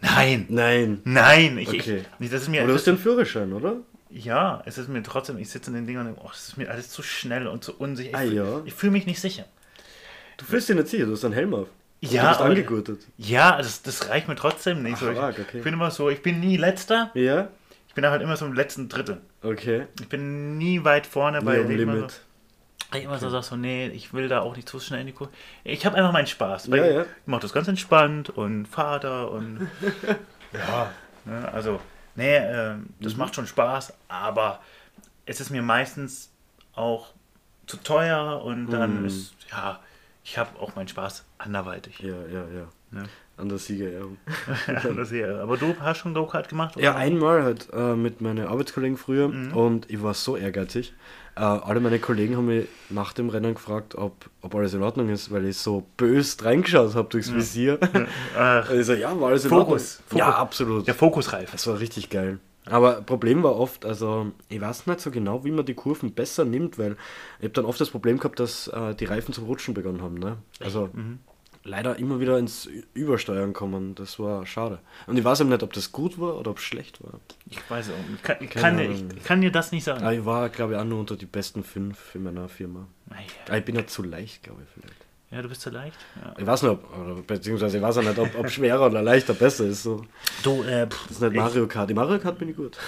[0.00, 0.46] Nein!
[0.48, 1.00] Nein.
[1.04, 1.58] Nein!
[1.58, 2.04] Ich, Okay.
[2.20, 3.76] ich, das ist mir, du das, hast den Führerschein, oder?
[4.10, 6.56] Ja, es ist mir trotzdem, ich sitze in den Dingern und denke, oh, es ist
[6.56, 8.10] mir alles zu schnell und zu unsicher.
[8.10, 8.62] Ich, Ah, ja.
[8.64, 9.44] ich fühle mich nicht sicher.
[10.36, 11.68] Du fühlst dich nicht sicher, du hast einen Helm auf.
[12.10, 13.06] Ja, Du bist angegurtet.
[13.16, 14.96] Ja, das, das reicht mir trotzdem nicht.
[14.96, 15.10] Ach, so.
[15.10, 15.58] ich, arg, okay.
[15.58, 17.48] ich bin immer so, ich bin nie letzter, Ja?
[17.88, 19.20] ich bin halt immer so im letzten Drittel.
[19.42, 19.86] Okay.
[20.00, 22.20] Ich bin nie weit vorne, am ich immer so, Limit.
[22.94, 25.12] ich immer so sag so, nee, ich will da auch nicht zu schnell in die
[25.12, 25.32] Kurve.
[25.64, 26.66] Ich habe einfach meinen Spaß.
[26.68, 27.02] Ja, ich, ja.
[27.02, 29.68] ich mache das ganz entspannt und da und
[30.52, 30.90] ja,
[31.24, 31.80] ne, also,
[32.16, 33.18] nee, ähm, das Mhm.
[33.20, 34.60] macht schon Spaß, aber
[35.26, 36.30] es ist mir meistens
[36.74, 37.12] auch
[37.66, 39.06] zu teuer und dann Mhm.
[39.06, 39.78] ist, ja,
[40.24, 42.00] ich habe auch meinen Spaß anderweitig.
[42.00, 42.66] Ja, ja, ja.
[42.90, 43.04] Ne?
[43.36, 44.16] An der Siegerehrung.
[44.96, 45.40] das hier.
[45.42, 46.76] Aber du hast schon Go-Kart gemacht?
[46.76, 46.98] Ja, oder?
[47.00, 49.52] einmal halt äh, mit meinen Arbeitskollegen früher Mhm.
[49.56, 50.94] und ich war so ehrgeizig.
[51.36, 55.08] Äh, alle meine Kollegen haben mich nach dem Rennen gefragt, ob, ob alles in Ordnung
[55.08, 57.78] ist, weil ich so böse reingeschaut habe durchs Visier.
[58.38, 60.18] Ach, Und ich so, ja, war alles in Fokus, Ordnung.
[60.20, 60.40] Ja, Fokus.
[60.40, 60.86] absolut.
[60.86, 61.50] der Fokusreif.
[61.50, 62.38] Das war richtig geil.
[62.66, 66.44] Aber Problem war oft, also ich weiß nicht so genau, wie man die Kurven besser
[66.44, 66.96] nimmt, weil
[67.38, 70.14] ich habe dann oft das Problem gehabt, dass äh, die Reifen zum Rutschen begonnen haben.
[70.14, 70.38] Ne?
[70.60, 70.88] Also
[71.62, 73.94] leider immer wieder ins Übersteuern kommen.
[73.94, 74.78] Das war schade.
[75.06, 77.20] Und ich weiß eben nicht, ob das gut war oder ob es schlecht war.
[77.50, 78.14] Ich weiß auch.
[78.14, 80.02] Ich kann, ich kann, dir- ich, kann dir das nicht sagen.
[80.02, 82.86] Aber ich war, glaube ich, auch nur unter die besten fünf in meiner Firma.
[83.10, 83.20] Ah, ja.
[83.48, 84.96] Aber ich bin ja zu leicht, glaube ich, vielleicht.
[85.34, 85.96] Ja, du bist zu leicht.
[86.22, 86.34] Ja.
[86.38, 89.82] Ich weiß nicht, ob, beziehungsweise ich weiß nicht, ob, ob schwerer oder leichter besser ist.
[89.82, 90.04] So.
[90.42, 91.90] Du, äh, pff, Das ist nicht Mario Kart.
[91.90, 92.78] Die Mario Kart bin ich gut.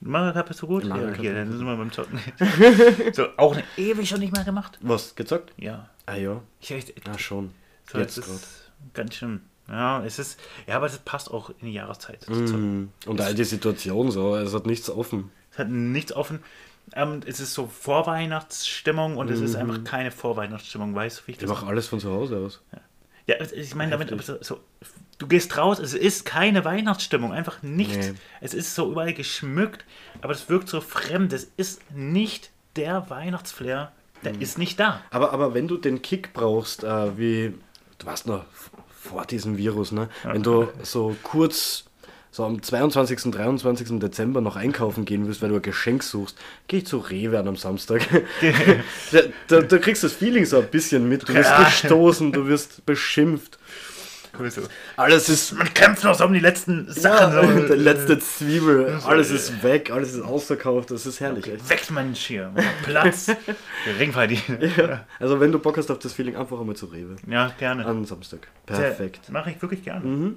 [0.00, 0.84] Mario Kart bist du gut?
[0.84, 2.18] Mario ja, hier, dann sind wir beim Zocken.
[3.12, 4.78] so, auch eine ewig schon nicht mehr gemacht.
[4.80, 5.52] Was, gezockt?
[5.56, 5.88] Ja.
[6.06, 7.50] Ah ja, Ich echt, ah schon.
[7.90, 9.42] so, Jetzt es ist ganz schön.
[9.68, 12.26] Ja, es ist, ja, aber das passt auch in die Jahreszeit.
[12.28, 15.30] Mm, Und all die Situation so, es hat nichts offen.
[15.52, 16.40] Es hat nichts offen.
[16.94, 21.36] Ähm, es ist so Vorweihnachtsstimmung und es ist einfach keine Vorweihnachtsstimmung, weißt du, wie ich
[21.36, 22.60] Ich das mache alles von zu Hause aus.
[23.26, 24.60] Ja, ich meine damit, aber so, so,
[25.18, 28.08] du gehst raus, es ist keine Weihnachtsstimmung, einfach nichts.
[28.08, 28.14] Nee.
[28.40, 29.84] Es ist so überall geschmückt,
[30.20, 31.32] aber es wirkt so fremd.
[31.32, 33.92] Es ist nicht der Weihnachtsflair,
[34.24, 34.40] der Mhm.
[34.42, 35.00] ist nicht da.
[35.10, 37.54] Aber, aber wenn du den Kick brauchst, äh, wie,
[37.98, 38.44] du warst noch
[38.90, 40.08] vor diesem Virus, ne?
[40.24, 41.84] Wenn du so kurz,
[42.32, 43.98] so am 22., 23.
[43.98, 46.38] Dezember noch einkaufen gehen willst, weil du ein Geschenk suchst,
[46.68, 48.02] geh zu Rewe an am Samstag.
[49.12, 51.28] da, da, da kriegst du das Feeling so ein bisschen mit.
[51.28, 51.64] Du wirst Ja.
[51.64, 53.58] gestoßen, du wirst beschimpft.
[54.96, 57.34] Alles ist Man kämpft noch so um die letzten Sachen.
[57.34, 61.46] Ja, so, der letzte Zwiebel, alles ist weg, alles ist ausverkauft, das ist herrlich.
[61.48, 61.68] echt.
[61.68, 62.50] Weg, Mensch, hier.
[62.54, 63.26] Mach mal Platz.
[63.86, 64.30] Der Ringfight.
[64.78, 65.04] Ja.
[65.18, 67.16] Also wenn du Bock hast auf das Feeling, einfach einmal zu Rewe.
[67.28, 67.84] Ja, gerne.
[67.84, 68.46] Am Samstag.
[68.66, 69.28] Perfekt.
[69.30, 70.06] Mache ich wirklich gerne.
[70.06, 70.36] Mhm.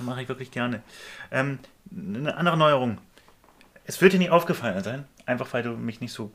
[0.00, 0.82] Mache ich wirklich gerne.
[1.30, 1.58] Ähm,
[1.90, 2.98] eine andere Neuerung.
[3.84, 6.30] Es wird dir nicht aufgefallen sein, einfach weil du mich nicht so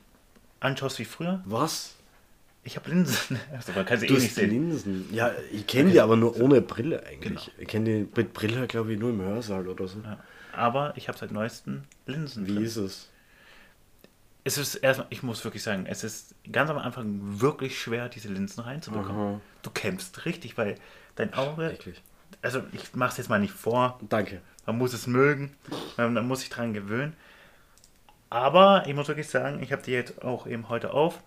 [0.59, 1.41] anschaust wie früher.
[1.45, 1.95] Was?
[2.63, 3.39] Ich habe Linsen.
[3.53, 4.49] Also, man kann sie Du eh nicht hast sehen.
[4.49, 5.13] Linsen.
[5.13, 7.45] Ja, ich kenne die aber nur ohne Brille eigentlich.
[7.45, 7.57] Genau.
[7.57, 9.99] Ich kenne die mit Brille, glaube ich, nur im Hörsaal oder so.
[10.01, 10.17] Ja.
[10.51, 12.45] Aber ich habe seit neuesten Linsen.
[12.47, 12.65] Wie drin.
[12.65, 13.09] ist es?
[14.43, 18.29] Es ist erstmal, ich muss wirklich sagen, es ist ganz am Anfang wirklich schwer, diese
[18.29, 19.35] Linsen reinzubekommen.
[19.35, 19.41] Aha.
[19.61, 20.75] Du kämpfst richtig, weil
[21.15, 22.01] dein Auge, Eklig.
[22.41, 24.41] Also ich mache es jetzt mal nicht vor, Danke.
[24.65, 25.55] man muss es mögen,
[25.97, 27.13] man, muss sich dran gewöhnen.
[28.29, 31.21] Aber ich muss wirklich sagen, ich habe die jetzt auch eben heute auf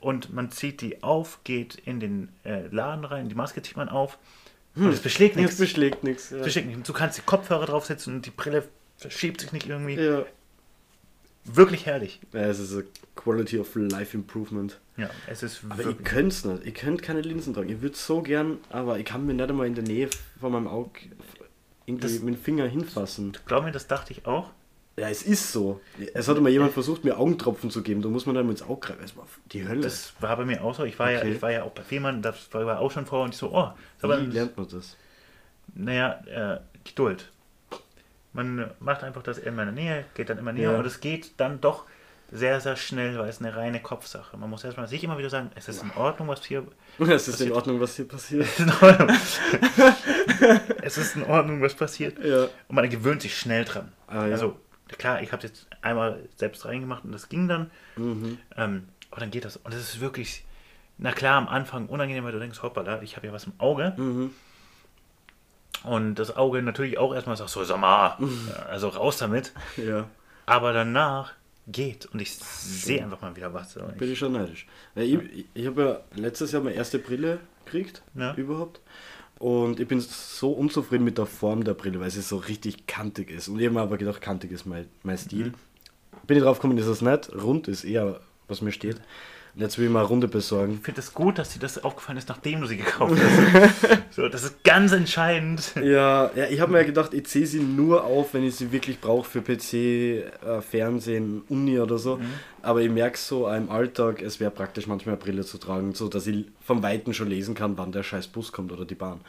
[0.00, 3.88] und man zieht die auf, geht in den äh, Laden rein, die Maske zieht man
[3.88, 4.18] auf
[4.74, 5.72] und es beschlägt Nichts nichts.
[5.72, 6.30] beschlägt nichts.
[6.30, 6.36] Ja.
[6.38, 6.86] Es beschlägt nichts.
[6.86, 9.94] Du kannst die Kopfhörer draufsetzen und die Brille verschiebt sich nicht irgendwie.
[9.94, 10.26] Ja.
[11.44, 12.20] Wirklich herrlich.
[12.32, 14.78] ja, es ist ein Quality of Life Improvement.
[14.96, 16.04] Ja, es ist Aber ich wirklich.
[16.06, 16.66] könnte es nicht.
[16.66, 17.68] Ich könnte keine Linsen tragen.
[17.68, 20.08] Ich würde so gern, aber ich kann mir nicht einmal in der Nähe
[20.40, 20.90] von meinem Auge
[21.84, 23.36] irgendwie Das- mit dem Finger hinfassen.
[23.46, 24.50] Glaub mir, das dachte ich auch.
[24.98, 25.80] Ja, es ist so.
[26.14, 28.00] Es hat mal jemand versucht, mir Augentropfen zu geben.
[28.00, 29.02] Da muss man dann ins Auge greifen.
[29.02, 29.82] Das war die Hölle.
[29.82, 30.84] Das war bei mir auch so.
[30.84, 31.32] Ich war, ja, Okay.
[31.34, 33.52] ich war ja auch bei Fehmarn, das war ja auch schon vor und ich so,
[33.54, 34.96] oh, Wie lernt man das?
[35.74, 37.30] naja, äh, Geduld.
[38.32, 40.78] Man macht einfach das in meiner Nähe, geht dann immer näher Ja.
[40.78, 41.84] und es geht dann doch
[42.30, 44.36] sehr, sehr schnell, weil es eine reine Kopfsache.
[44.36, 46.66] Man muss erstmal sich immer wieder sagen, es ist in Ordnung, was hier
[46.98, 48.42] Es ist in Ordnung, was hier passiert.
[48.44, 49.08] es ist in Ordnung.
[50.82, 52.18] es ist in Ordnung, was passiert.
[52.24, 52.44] Ja.
[52.68, 53.92] Und man gewöhnt sich schnell dran.
[54.08, 54.32] Ah, ja.
[54.32, 54.58] Also,
[54.98, 57.70] klar, ich habe jetzt einmal selbst reingemacht und das ging dann.
[57.96, 58.38] Mhm.
[58.56, 59.56] Ähm, aber dann geht das.
[59.58, 60.44] Und es ist wirklich,
[60.98, 63.94] na klar, am Anfang unangenehm, weil du denkst, hoppala, ich habe ja was im Auge.
[63.96, 64.32] Mhm.
[65.84, 68.16] Und das Auge natürlich auch erstmal sagt so, sag mal,
[68.68, 69.52] also raus damit.
[69.76, 70.06] Ja.
[70.46, 71.32] Aber danach
[71.66, 73.72] geht und ich sehe einfach mal wieder was.
[73.72, 74.66] So, Bin ich schon neidisch.
[74.94, 75.82] Ja, ich ich habe
[76.14, 78.34] ja letztes Jahr meine erste Brille gekriegt, Ja.
[78.34, 78.80] überhaupt.
[79.38, 83.30] Und ich bin so unzufrieden mit der Form der Brille, weil sie so richtig kantig
[83.30, 83.48] ist.
[83.48, 85.52] Und ich habe mir aber gedacht, kantig ist mein, mein Stil.
[86.26, 87.30] Bin ich drauf gekommen, ist es nicht.
[87.34, 89.00] Rund ist eher, was mir steht.
[89.58, 90.74] Jetzt will ich mal eine Runde besorgen.
[90.74, 94.02] Ich finde es gut, dass dir das aufgefallen ist, nachdem du sie gekauft hast.
[94.10, 95.72] so, das ist ganz entscheidend.
[95.76, 99.00] Ja, ja ich habe mir gedacht, ich ziehe sie nur auf, wenn ich sie wirklich
[99.00, 102.20] brauche für PC, äh, Fernsehen, Uni oder so.
[102.60, 106.08] Aber ich merke so im Alltag, es wäre praktisch manchmal eine Brille zu tragen, so
[106.08, 109.22] dass ich vom Weiten schon lesen kann, wann der scheiß Bus kommt oder die Bahn.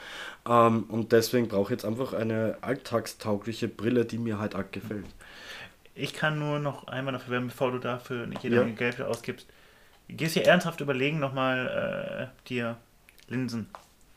[0.45, 5.05] Ähm, und deswegen brauche ich jetzt einfach eine alltagstaugliche Brille, die mir halt auch gefällt.
[5.95, 8.63] Ich kann nur noch einmal dafür werben, bevor du dafür nicht jede Ja.
[8.63, 9.47] Menge Geld wieder ausgibst.
[10.09, 12.77] Gehst dir ernsthaft überlegen, nochmal äh, dir
[13.27, 13.67] Linsen.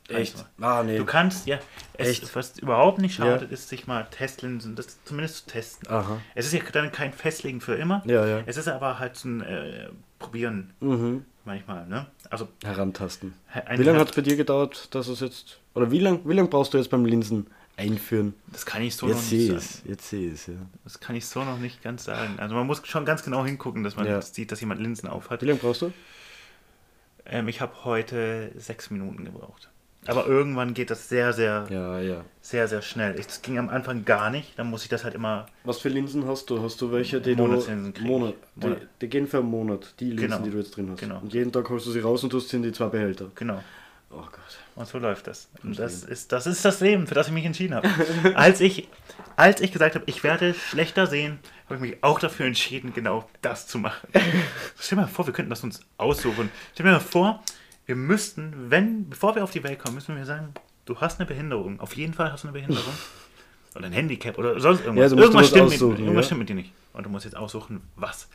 [0.09, 0.47] einzuholen.
[0.61, 0.97] Ah, nee.
[0.99, 1.59] Du kannst, ja,
[1.95, 2.35] es, Echt?
[2.37, 3.27] was überhaupt nicht Ja.
[3.27, 5.89] schadet, ist, sich mal Testlinsen, das zumindest zu testen.
[5.89, 6.19] Aha.
[6.35, 8.03] Es ist ja dann kein Festlegen für immer.
[8.07, 8.43] Ja, ja.
[8.47, 11.25] Es ist aber halt so ein äh, Probieren Mhm.
[11.45, 12.07] manchmal, ne?
[12.29, 13.35] Also, Herantasten.
[13.77, 15.59] Wie lange hat es bei dir gedauert, dass es jetzt.
[15.75, 17.47] Oder wie lange wie lang brauchst du jetzt beim Linsen
[17.81, 18.35] einführen?
[18.53, 19.59] das kann ich so Jetzt noch nicht sagen.
[19.59, 19.83] es.
[19.87, 20.55] Jetzt sehe ich es, ja.
[20.85, 22.35] Das kann ich so noch nicht ganz sagen.
[22.39, 24.21] Also man muss schon ganz genau hingucken, dass man Ja.
[24.23, 25.43] sieht, dass jemand Linsen auf hat.
[25.43, 25.93] Wie lange brauchst du?
[27.27, 29.69] Ähm, ich habe heute sechs Minuten gebraucht.
[30.07, 32.25] Aber irgendwann geht das sehr, sehr, Ja, ja.
[32.41, 33.15] sehr, sehr schnell.
[33.19, 34.59] Es ging am Anfang gar nicht.
[34.59, 35.45] Dann muss ich das halt immer.
[35.65, 36.63] Was für Linsen hast du?
[36.63, 38.01] Hast du welche, die Monatslinsen du...
[38.01, 38.07] ich.
[38.07, 38.35] Monat.
[38.57, 38.83] Die, Monat.
[39.03, 40.39] die gehen für einen Monat, die Linsen, Genau.
[40.43, 41.01] die du jetzt drin hast.
[41.01, 41.19] Genau.
[41.21, 43.27] Und jeden Tag holst du sie raus und tust sie in die zwei Behälter.
[43.35, 43.63] Genau.
[44.11, 44.59] Oh Gott.
[44.81, 45.51] Und so läuft das.
[45.63, 47.91] Und das ist, das ist das Leben, für das ich mich entschieden habe.
[48.35, 48.89] als, ich,
[49.37, 53.29] als ich gesagt habe, ich werde schlechter sehen, habe ich mich auch dafür entschieden, genau
[53.43, 54.09] das zu machen.
[54.79, 56.51] Stell dir mal vor, wir könnten das uns aussuchen.
[56.73, 57.45] Stell dir mal vor,
[57.85, 60.55] wir müssten, wenn, bevor wir auf die Welt kommen, müssen wir sagen,
[60.87, 61.79] du hast eine Behinderung.
[61.79, 62.95] Auf jeden Fall hast du eine Behinderung.
[63.75, 65.13] Oder ein Handicap oder sonst irgendwas.
[65.13, 66.23] Ja, musst irgendwas, was stimmt mit, irgendwas ja.
[66.23, 66.73] stimmt mit dir nicht.
[66.95, 68.29] Und du musst jetzt aussuchen, was.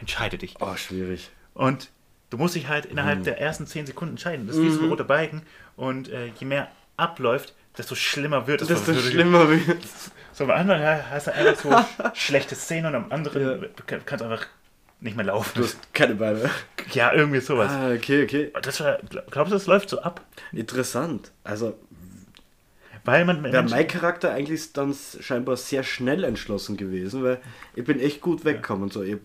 [0.00, 0.56] Entscheide dich.
[0.60, 1.30] Oh, schwierig.
[1.54, 1.90] Und
[2.32, 4.46] du musst dich halt innerhalb der ersten 10 Sekunden entscheiden.
[4.46, 5.42] Das ist wie so ein roter Balken.
[5.76, 8.68] Und äh, je mehr abläuft, desto schlimmer wird es.
[8.68, 9.60] Desto schlimmer wird
[10.32, 13.54] So am Anfang ja, hast du einfach so sch- schlechte Szenen und am anderen Ja.
[13.56, 14.46] du kann- kannst einfach
[15.00, 15.50] nicht mehr laufen.
[15.56, 16.48] Du hast keine Beine.
[16.92, 17.70] ja, irgendwie sowas.
[17.70, 18.50] Ah, okay, okay.
[18.62, 20.24] Das war, glaub- glaubst du, das läuft so ab?
[20.52, 21.32] Interessant.
[21.44, 21.76] Also,
[23.04, 27.40] Weil man wäre mein Charakter eigentlich dann scheinbar sehr schnell entschlossen gewesen, weil
[27.74, 28.90] ich bin echt gut weggekommen.
[28.90, 29.16] So, ich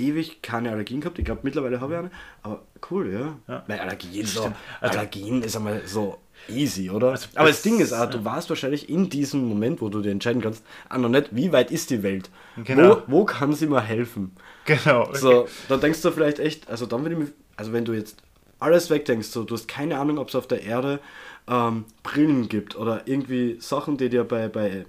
[0.00, 1.18] ewig keine Allergien gehabt.
[1.18, 2.10] Ich glaube, mittlerweile habe ich eine.
[2.42, 3.36] Aber cool, ja.
[3.54, 3.64] Ja.
[3.66, 4.42] Weil Allergien, so.
[4.80, 7.10] Also- Allergien ist einmal so easy, oder?
[7.10, 10.10] Also aber das- Ding ist auch, du warst wahrscheinlich in diesem Moment, wo du dir
[10.10, 12.30] entscheiden kannst, ah, noch nicht, wie weit ist die Welt?
[12.64, 13.02] Genau.
[13.06, 14.32] Wo, wo kann sie mir helfen?
[14.64, 15.02] Genau.
[15.02, 15.18] okay.
[15.18, 18.16] So, da denkst du vielleicht echt, also dann würde ich mich, also wenn du jetzt
[18.58, 21.00] alles wegdenkst, so, du hast keine Ahnung, ob es auf der Erde
[21.48, 24.84] ähm, Brillen gibt oder irgendwie Sachen, die dir bei, bei,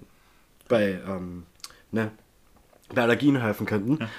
[0.68, 1.44] bei, ähm,
[1.92, 2.12] ne,
[2.94, 3.98] bei Allergien helfen könnten.
[4.02, 4.10] Ja,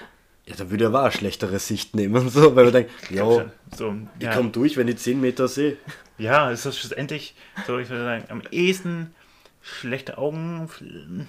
[0.46, 4.34] da würde auch eine schlechtere Sicht nehmen, so, weil man denkt, ja, so, ich ja.
[4.34, 5.76] komme durch, wenn ich 10 Meter sehe.
[6.18, 7.34] Ja, es ist schlussendlich,
[7.66, 9.14] so ich würde sagen, am ehesten
[9.62, 10.68] schlechte Augen,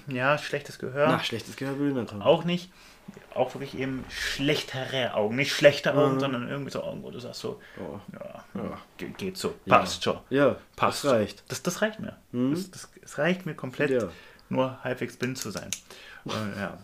[0.08, 1.08] ja, schlechtes Gehör.
[1.08, 2.22] Na, schlechtes Gehör will ich nicht haben.
[2.22, 2.72] auch nicht.
[3.36, 5.36] Auch wirklich eben schlechtere Augen.
[5.36, 6.20] Nicht schlechte Augen, Mhm.
[6.22, 8.00] sondern irgendwie so Augen, wo du sagst so, Oh.
[8.14, 8.78] ja, Ja.
[8.98, 10.18] ge- geht so, passt schon.
[10.30, 11.04] Ja, Passt.
[11.04, 11.44] das reicht.
[11.50, 12.16] Das, das reicht mir.
[12.32, 12.54] Mhm.
[12.56, 14.10] Das, das, es reicht mir komplett, Ja.
[14.50, 15.70] nur halbwegs blind zu sein.
[16.26, 16.78] Ja.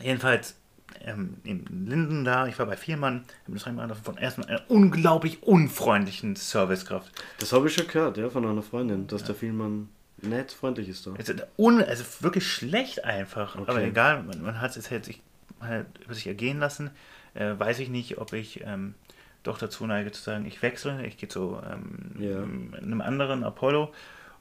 [0.00, 0.54] Jedenfalls
[1.04, 5.42] ähm, in Linden da, ich war bei Viermann, habe das reingebracht von erstmal einer unglaublich
[5.42, 7.10] unfreundlichen Servicekraft.
[7.38, 9.88] Das habe ich schon gehört, ja, von einer Freundin, dass der Vielmann
[10.20, 11.12] nett freundlich ist da.
[11.18, 13.56] Also, un, also wirklich schlecht einfach.
[13.56, 13.88] Aber Okay.
[13.88, 15.20] egal, man, man hat es jetzt halt sich,
[15.60, 16.90] halt über sich ergehen lassen.
[17.34, 18.94] Äh, weiß ich nicht, ob ich ähm,
[19.42, 22.42] doch dazu neige zu sagen, ich wechsle, ich gehe zu ähm, Ja.
[22.78, 23.92] einem anderen Apollo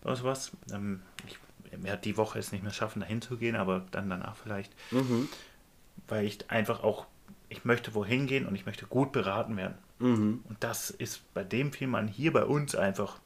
[0.03, 0.51] oder sowas.
[0.71, 1.37] Ähm, ich
[1.83, 5.29] werde die Woche jetzt nicht mehr schaffen, dahin zu gehen, aber dann danach vielleicht, Mhm.
[6.11, 7.07] Weil ich einfach auch,
[7.47, 9.75] ich möchte wohin gehen und ich möchte gut beraten werden.
[9.99, 10.43] Mhm.
[10.47, 13.19] Und das ist bei dem Filmmann hier bei uns einfach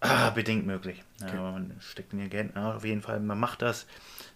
[0.00, 1.02] ah, bedingt möglich.
[1.20, 3.86] Ja, aber man steckt in ihr Geld, ja, auf jeden Fall, man macht das,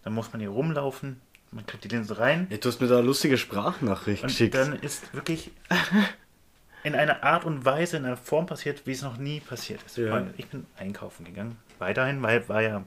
[0.04, 1.20] dann muss man hier rumlaufen,
[1.50, 4.54] man kriegt die Linse rein Ja, du hast mir da eine lustige Sprachnachricht und geschickt.
[4.54, 5.50] dann ist wirklich
[6.84, 9.96] in einer Art und Weise, in einer Form passiert, wie es noch nie passiert ist.
[9.96, 10.26] Ja.
[10.36, 12.84] Ich bin einkaufen gegangen, weiterhin, weil war ja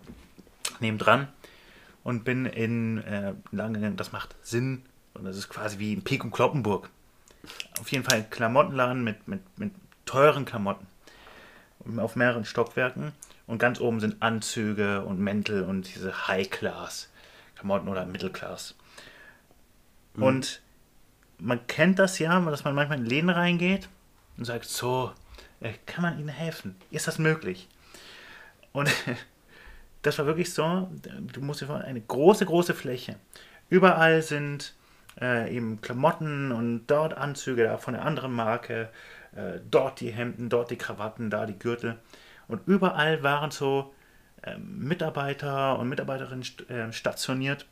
[0.80, 1.28] nebendran
[2.04, 6.04] und bin in äh, lang gegangen, das macht Sinn und das ist quasi wie in
[6.04, 6.90] Pik und Kloppenburg.
[7.80, 9.72] Auf jeden Fall ein Klamottenladen mit, mit, mit
[10.06, 10.88] teuren Klamotten.
[11.98, 13.12] Auf mehreren Stockwerken.
[13.46, 18.76] Und ganz oben sind Anzüge und Mäntel und diese High-Class-Klamotten oder Mittelclass.
[20.16, 20.62] Und
[21.40, 23.90] man kennt das ja, dass man manchmal in Läden reingeht
[24.38, 25.12] und sagt, so,
[25.60, 26.76] äh, kann man Ihnen helfen?
[26.90, 27.68] Ist das möglich?
[28.72, 28.90] Und
[30.04, 30.90] das war wirklich so,
[31.34, 33.16] du musst dir vorstellen, eine große, große Fläche.
[33.70, 34.76] Überall sind
[35.20, 38.90] äh, eben Klamotten und dort Anzüge da von der anderen Marke,
[39.36, 41.98] äh, dort die Hemden, dort die Krawatten, da die Gürtel.
[42.48, 43.94] Und überall waren so
[44.42, 47.66] äh, Mitarbeiter und Mitarbeiterinnen st äh, stationiert.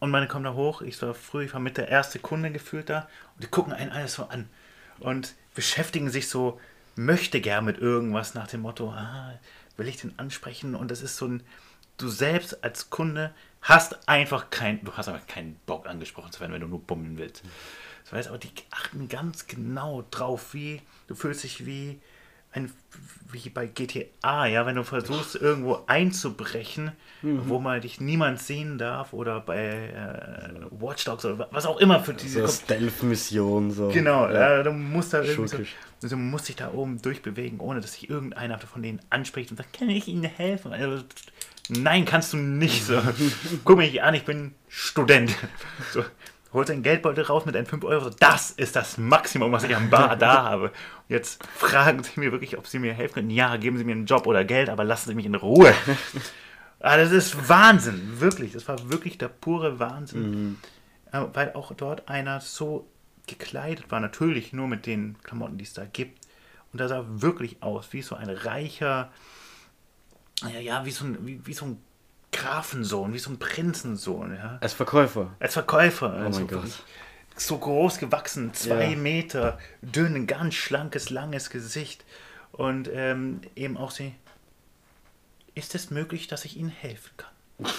[0.00, 2.88] Und meine kommen da hoch, ich war früh, ich war mit der erste Kunde gefühlt
[2.88, 4.48] da und die gucken einen alles so an
[5.00, 6.60] und beschäftigen sich so,
[6.94, 9.32] möchte gern mit irgendwas nach dem Motto, ah,
[9.78, 10.74] will ich den ansprechen?
[10.74, 11.42] Und das ist so ein,
[11.96, 16.52] du selbst als Kunde hast einfach kein, du hast aber keinen Bock angesprochen zu werden,
[16.52, 17.42] wenn du nur bummeln willst.
[18.04, 22.00] Das heißt, aber die achten ganz genau drauf, wie, du fühlst dich wie
[22.52, 22.72] ein,
[23.30, 29.12] wie bei GTA, ja, wenn du versuchst, irgendwo einzubrechen, wo mal dich niemand sehen darf
[29.12, 33.88] oder bei äh, Watch Dogs oder was auch immer für diese so Stealth-Mission, so.
[33.88, 34.60] Genau, Ja.
[34.60, 35.62] äh, du musst da irgendwie so,
[36.00, 36.10] Schurkisch.
[36.10, 39.72] du musst dich da oben durchbewegen, ohne dass sich irgendeiner von denen anspricht und sagt,
[39.78, 40.72] kann ich Ihnen helfen?
[40.72, 41.04] Also,
[41.68, 42.84] nein, kannst du nicht.
[42.84, 43.00] So.
[43.64, 45.34] Guck mich an, ich bin Student.
[45.92, 46.04] So,
[46.52, 48.04] holt deinen Geldbeutel raus mit deinen 5 Euro.
[48.04, 50.64] So, das ist das Maximum, was ich am Bar da habe.
[50.64, 50.72] Und
[51.08, 53.30] jetzt fragen Sie mir wirklich, ob Sie mir helfen können.
[53.30, 55.72] Ja, geben Sie mir einen Job oder Geld, aber lassen Sie mich in Ruhe.
[56.80, 58.52] Ah, das ist Wahnsinn, wirklich.
[58.52, 60.58] Das war wirklich der pure Wahnsinn.
[61.10, 62.86] Äh, Weil auch dort einer so
[63.28, 66.26] gekleidet war, natürlich nur mit den Klamotten, die es da gibt.
[66.72, 69.10] Und er sah wirklich aus wie so ein reicher,
[70.42, 71.82] ja, ja wie, so ein, wie, wie so ein
[72.32, 74.34] Grafensohn, wie so ein Prinzensohn.
[74.34, 74.58] Ja.
[74.60, 75.34] Als Verkäufer.
[75.40, 76.12] Als Verkäufer.
[76.14, 76.84] Oh also mein Gott.
[77.36, 78.96] So groß gewachsen, zwei Ja.
[78.96, 82.04] Meter, dünn, ganz schlankes, langes Gesicht.
[82.52, 84.14] Und ähm, eben auch sie,
[85.54, 87.72] ist es möglich, dass ich Ihnen helfen kann?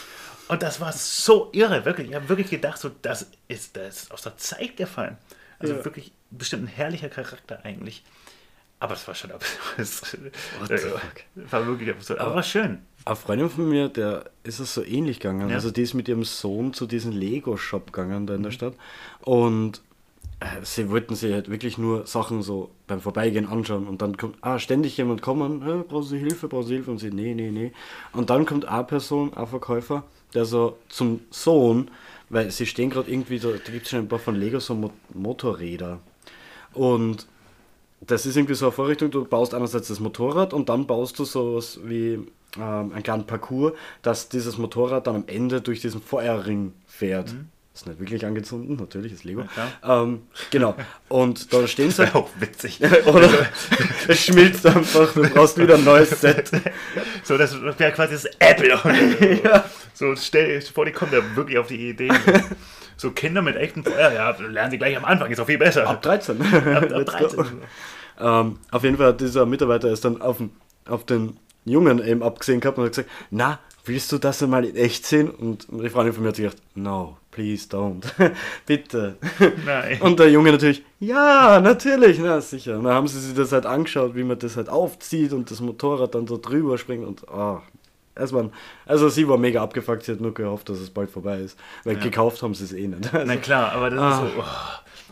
[0.48, 2.10] Und das war so irre, wirklich.
[2.10, 5.18] Ich habe wirklich gedacht, so, das ist das ist aus der Zeit gefallen.
[5.60, 5.86] Also Ja.
[5.86, 8.04] wirklich bestimmt ein herrlicher Charakter eigentlich.
[8.82, 9.60] Aber es war schon absurd.
[10.68, 11.52] Fuck?
[11.52, 12.20] War wirklich absurd.
[12.20, 12.80] Aber war schön.
[13.04, 15.50] Eine Freundin von mir, der ist es so ähnlich gegangen.
[15.50, 15.56] Ja.
[15.56, 18.76] Also die ist mit ihrem Sohn zu diesem Lego-Shop gegangen da in der Stadt.
[19.22, 19.82] Und
[20.40, 23.86] äh, sie wollten sich halt wirklich nur Sachen so beim Vorbeigehen anschauen.
[23.86, 26.92] Und dann kommt ah, ständig jemand kommen, äh, brauchen Sie Hilfe, brauchen Sie Hilfe?
[26.92, 27.74] Und sie, nee, nee, nee.
[28.14, 31.92] Und dann kommt eine Person, ein Verkäufer, der so zum Sohn,
[32.30, 34.76] weil sie stehen gerade irgendwie, da, da gibt es schon ein paar von Lego so
[34.76, 36.00] Mo Motorräder.
[36.74, 37.28] Und
[38.02, 41.26] das ist irgendwie so eine Vorrichtung, du baust einerseits das Motorrad und dann baust du
[41.26, 42.20] sowas wie
[42.58, 47.36] ähm, einen kleinen Parcours, dass dieses Motorrad dann am Ende durch diesen Feuerring fährt.
[47.74, 49.44] Ist nicht wirklich angezündet, natürlich, ist Lego.
[49.84, 50.76] Ja, Ähm, genau.
[51.08, 52.02] Und da stehen Das sie.
[52.04, 52.80] wäre auch witzig.
[53.06, 53.30] Oder
[54.08, 56.52] es schmilzt einfach, du brauchst wieder ein neues Set.
[57.24, 58.80] So, das wäre quasi das Apple.
[59.94, 62.10] So, stell dir vor, die kommen da wirklich auf die Idee.
[62.98, 65.88] So Kinder mit echtem Feuer, ja, lernen sie gleich am Anfang, ist doch viel besser.
[65.88, 66.42] Ab 13.
[66.42, 67.38] Ab, ab Let's 13.
[67.38, 67.46] go.
[68.20, 70.52] Ähm, auf jeden Fall hat dieser Mitarbeiter ist dann auf den,
[70.86, 74.76] auf den Jungen eben abgesehen gehabt und hat gesagt, na, willst du das mal in
[74.76, 75.30] echt sehen?
[75.30, 78.04] Und die Freundin von mir hat sich gedacht, no, please don't.
[78.66, 79.18] Bitte.
[79.66, 80.02] Nein.
[80.02, 82.78] Und der Junge natürlich, ja, natürlich, na sicher.
[82.78, 85.62] Und dann haben sie sich das halt angeschaut, wie man das halt aufzieht und das
[85.62, 87.62] Motorrad dann so drüber springt und ah.
[88.16, 88.50] Es war,
[88.86, 91.58] also sie war mega abgefuckt, sie hat nur gehofft, dass es bald vorbei ist.
[91.86, 93.14] Weil gekauft haben sie es eh nicht.
[93.14, 94.26] Also, Na klar, aber das Ah.
[94.26, 94.44] ist so, oh,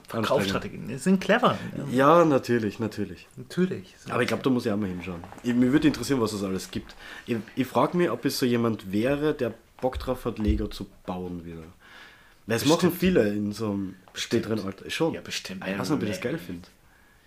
[0.10, 1.58] Verkaufsstrategien, die sind clever.
[1.91, 3.27] ja, natürlich, natürlich.
[3.38, 3.93] Natürlich.
[4.10, 5.23] Aber ich glaube, da muss ich auch mal hinschauen.
[5.43, 6.95] Ich, mich würde interessieren, was es alles gibt.
[7.25, 10.86] Ich, ich frage mich, ob es so jemand wäre, der Bock drauf hat, Lego zu
[11.06, 11.63] bauen wieder.
[12.47, 14.89] Weil es machen viele in so einem späteren Alter.
[14.89, 15.13] Schon.
[15.13, 15.63] Ja, bestimmt.
[15.67, 16.67] Ich weiß nicht, ob ich das geil finde.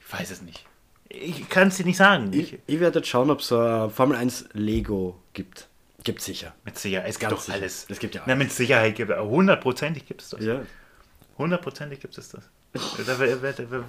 [0.04, 0.66] Ich weiß es nicht.
[1.08, 2.32] Ich kann es dir nicht sagen.
[2.32, 5.68] Ich, Ich, ich werde jetzt schauen, ob es ein Formel 1 Lego gibt.
[6.02, 6.54] Gibt sicher.
[6.64, 7.58] mit Sicherheit, es gibt Ganz doch sicher.
[7.58, 7.86] alles.
[7.90, 10.42] Es gibt ja Na, mit Sicherheit gibt es, hundertprozentig gibt es das.
[10.42, 10.62] Ja.
[11.36, 12.42] Hundertprozentig gibt es das.
[12.72, 13.84] Da werde werd, werd,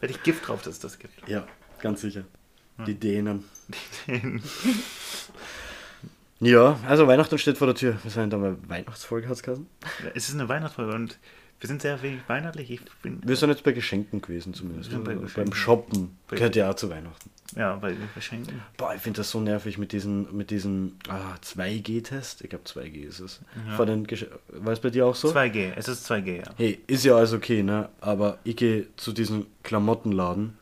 [0.00, 1.28] werd ich Gift drauf, dass es das gibt.
[1.28, 1.44] Ja,
[1.80, 2.22] ganz sicher.
[2.86, 3.44] Die Dänen.
[6.40, 7.98] Ja, also Weihnachten steht vor der Tür.
[8.02, 9.66] Wir sind da mal Weihnachtsfolge, hat's geheißen?
[10.14, 11.18] es ist eine Weihnachtsfolge und
[11.60, 12.70] wir sind sehr wenig weihnachtlich.
[12.70, 14.90] Ich bin, Wir sind jetzt bei Geschenken gewesen zumindest.
[14.92, 15.52] Bei Beim Geschenken.
[15.54, 16.16] Shoppen.
[16.28, 17.28] Bei- Gehört ja auch zu Weihnachten.
[17.54, 18.62] ja, bei den Verschenken.
[18.78, 22.40] Boah, ich finde das so nervig mit diesen, mit diesen ah, 2G-Test.
[22.40, 23.40] Ich glaube 2G ist es.
[23.68, 23.76] Ja.
[23.76, 25.28] Vor den Gesch War es bei dir auch so?
[25.28, 26.44] 2G, es ist 2G, ja.
[26.56, 27.90] Hey, ist ja alles okay, ne?
[28.00, 30.56] Aber ich gehe zu diesem Klamottenladen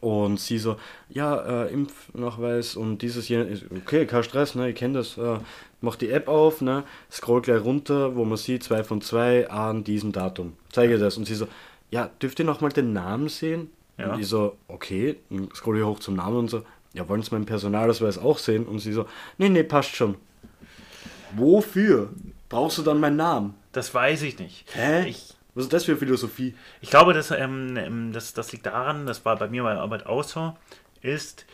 [0.00, 0.76] und sie so,
[1.08, 4.70] ja, äh, Impfnachweis und dieses, jenes, okay, kein Stress, ne?
[4.70, 5.18] Ich kenne das.
[5.18, 5.38] Äh,
[5.80, 6.84] mach die App auf, ne?
[7.10, 10.54] Scroll gleich runter, wo man sieht, 2 von 2 an diesem Datum.
[10.70, 11.16] Zeige das.
[11.16, 11.48] Und sie so,
[11.90, 13.70] ja, dürft ihr nochmal den Namen sehen?
[13.98, 14.12] Ja.
[14.12, 17.30] Und ich so, okay, dann scroll ich hoch zum Namen und so, ja, wollen Sie
[17.32, 18.66] meinen Personalausweis auch sehen?
[18.66, 19.06] Und sie so,
[19.38, 20.16] nee, nee, passt schon.
[21.36, 22.10] Wofür?
[22.48, 23.54] Brauchst du dann meinen Namen?
[23.72, 24.64] Das weiß ich nicht.
[24.74, 25.08] Hä?
[25.08, 26.54] Ich, Was ist das für Philosophie?
[26.80, 30.06] ich glaube, das, ähm, ähm, das, das liegt daran, das war bei mir bei Arbeit
[30.06, 30.56] auch so,
[31.02, 31.46] ist,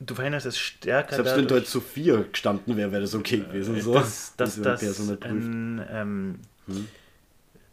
[0.00, 3.38] du verhinderst es stärker Selbst wenn da dadurch, jetzt Sophia gestanden wäre, wäre das okay
[3.38, 3.80] gewesen.
[3.80, 3.94] So.
[3.94, 5.24] dass, dass, wenn dass, nicht prüft.
[5.24, 6.40] ein, ähm,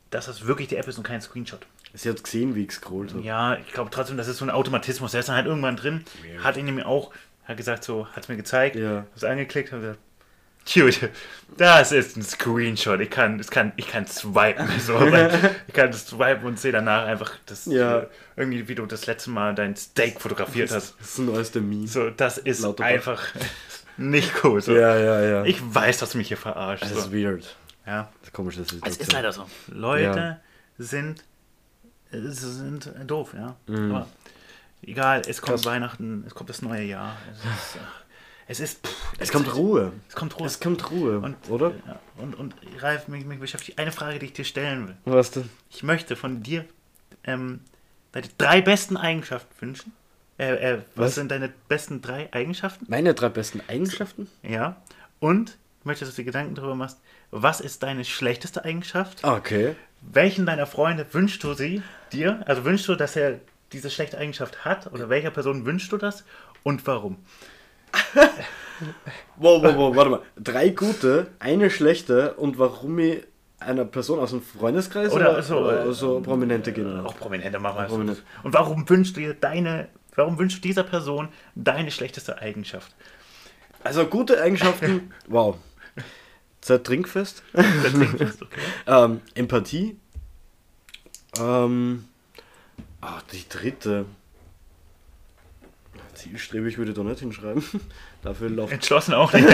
[0.09, 1.65] dass das wirklich die App ist und kein Screenshot.
[1.93, 3.23] Sie hat gesehen, wie ich scrollt habe.
[3.23, 5.11] Ja, ich glaube trotzdem, das ist so ein Automatismus.
[5.11, 6.03] Der ist dann halt irgendwann drin,
[6.43, 7.11] hat ihn nämlich auch,
[7.45, 9.05] hat gesagt, so, hat es mir gezeigt, Ja.
[9.11, 9.99] hab's angeklickt, hab gesagt,
[10.73, 11.09] Dude,
[11.57, 12.99] das ist ein Screenshot.
[12.99, 14.67] Ich kann, ich kann, ich kann swipen.
[14.79, 14.99] So,
[15.67, 18.05] ich kann das swipen und sehe danach einfach, das, Ja.
[18.35, 20.95] irgendwie, wie du das letzte Mal dein Steak fotografiert hast.
[20.99, 21.87] Das ist ein neuester Meme.
[21.87, 22.89] So, das ist Lauterbach.
[22.91, 23.23] einfach
[23.97, 24.61] nicht cool.
[24.61, 24.73] So.
[24.75, 25.43] Ja, ja, ja.
[25.45, 26.83] Ich weiß, dass du mich hier verarscht.
[26.83, 26.99] das So.
[26.99, 27.55] ist weird.
[27.85, 28.09] Ja.
[28.21, 29.45] Das ist komisch, das ist Es ist leider so.
[29.67, 30.39] Leute Ja.
[30.77, 31.23] sind,
[32.11, 33.55] sind doof, ja.
[33.67, 33.91] Mhm.
[33.95, 34.07] Aber
[34.83, 35.65] egal, es kommt Krass.
[35.65, 37.17] Weihnachten, es kommt das neue Jahr.
[37.31, 37.77] Es ist,
[38.49, 39.93] es ist pff, Es kommt Ruhe.
[40.09, 40.47] Es kommt Ruhe.
[40.47, 41.71] Es kommt Ruhe, und, oder?
[41.85, 44.95] Ja, und, und Ralf, mich, mich beschäftigt eine Frage, die ich dir stellen will.
[45.05, 45.49] Was denn?
[45.69, 46.65] Ich möchte von dir
[47.25, 47.61] ähm,
[48.11, 49.93] deine drei besten Eigenschaften wünschen.
[50.39, 51.15] Äh, äh, was, Was?
[51.15, 52.87] sind deine besten drei Eigenschaften?
[52.89, 54.27] Meine drei besten Eigenschaften?
[54.41, 54.77] Ja.
[55.19, 56.97] Und ich möchte, dass du dir Gedanken darüber machst,
[57.29, 59.23] was ist deine schlechteste Eigenschaft?
[59.23, 59.75] Okay.
[60.01, 62.41] Welchen deiner Freunde wünschst du sie dir?
[62.47, 63.39] Also wünschst du, dass er
[63.73, 64.91] diese schlechte Eigenschaft hat?
[64.91, 66.23] Oder welcher Person wünschst du das?
[66.63, 67.17] Und warum?
[69.35, 70.21] Wow, wow, wow, warte mal.
[70.37, 73.23] Drei gute, eine schlechte und warum ich
[73.59, 77.05] einer Person aus dem Freundeskreis Oder oder, so, oder äh, so prominente genau.
[77.05, 78.23] Auch Prominente machen wir Prominent.
[78.43, 82.93] Und warum wünschst du dir deine, warum wünschst du dieser Person deine schlechteste Eigenschaft?
[83.83, 85.57] Also gute Eigenschaften, wow.
[86.61, 87.43] Zeit trinkfest.
[87.53, 88.59] Das klingt fest, okay.
[88.87, 89.97] Ähm, Empathie.
[91.39, 92.05] Ähm,
[93.01, 94.05] ah, die dritte.
[96.19, 97.63] Zielstrebig würde ich doch nicht hinschreiben.
[98.21, 98.73] Dafür läuft.
[98.73, 99.47] Entschlossen auch nicht.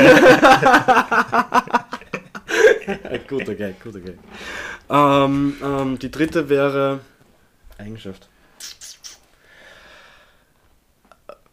[3.28, 4.18] guter Gag, guter Gag.
[4.90, 7.02] Ähm, ähm, die dritte wäre
[7.78, 8.28] Eigenschaft.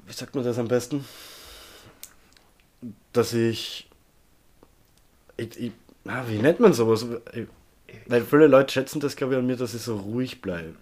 [0.06, 1.04] Wie sagt man das am besten?
[3.12, 3.90] Dass ich.
[5.36, 5.72] ich, ich
[6.06, 7.06] ah, wie nennt man sowas?
[7.34, 7.46] Ich,
[8.06, 10.74] weil viele Leute schätzen das, glaube ich, an mir, dass ich so ruhig bleibe.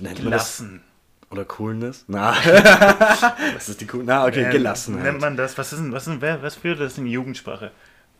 [0.00, 0.58] Nennt man das?
[0.58, 0.82] Gelassen.
[1.30, 2.04] Oder Coolness?
[2.08, 2.32] Na.
[3.54, 4.04] was ist die Cool?
[4.04, 5.04] Na, okay, Ähm, Gelassenheit.
[5.04, 5.58] Nennt man das?
[5.58, 7.70] Was ist denn, was, ist denn, was für das in Jugendsprache?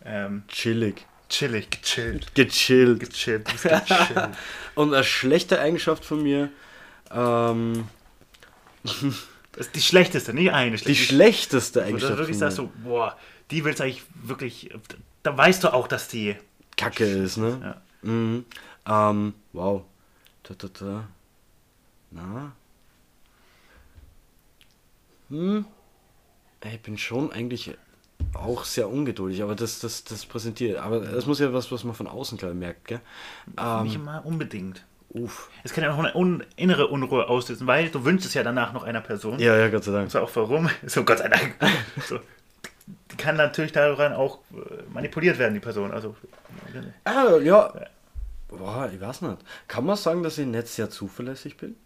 [0.05, 1.07] Ähm, Chillig.
[1.31, 2.35] chillig, gechillt.
[2.35, 3.01] Gechillt.
[3.01, 4.29] Gechillt, du bist gechillt.
[4.75, 6.51] Und eine schlechte Eigenschaft von mir,
[7.11, 7.89] ähm,
[8.85, 11.05] Das ist die schlechteste, nicht eine die schlechte.
[11.05, 12.51] schlechteste Wo du Eigenschaft wirklich von mir.
[12.53, 13.17] sagst, so, boah,
[13.51, 14.71] die willst eigentlich wirklich.
[15.23, 16.37] Da weißt du auch, dass die.
[16.77, 17.59] Kacke ist, ne?
[18.03, 18.09] Ja.
[18.11, 18.45] Mhm.
[18.87, 19.83] Ähm, wow.
[20.45, 21.09] Da, da, da.
[22.11, 22.53] Na?
[25.31, 25.65] Hm?
[26.65, 27.77] Ich bin schon eigentlich
[28.35, 30.79] auch sehr ungeduldig, aber das, das, das präsentiert.
[30.79, 33.01] Aber das muss ja was, was man von außen klar merkt, gell?
[33.47, 34.85] nicht Ähm, immer unbedingt.
[35.11, 35.51] uff.
[35.63, 38.73] Es kann ja auch eine un innere Unruhe auslösen, weil du wünschst es ja danach
[38.73, 39.39] noch einer Person.
[39.39, 40.05] Ja, ja, Gott sei Dank.
[40.05, 40.69] Und zwar auch warum.
[40.87, 41.55] So, Gott sei Dank.
[42.07, 42.19] So.
[43.13, 45.93] Die kann natürlich daran auch äh, manipuliert werden, die Person.
[45.93, 46.17] Also,
[47.05, 47.73] Ah, ja.
[48.49, 49.39] Boah, ich weiß nicht.
[49.69, 51.77] Kann man sagen, dass ich nicht sehr zuverlässig bin?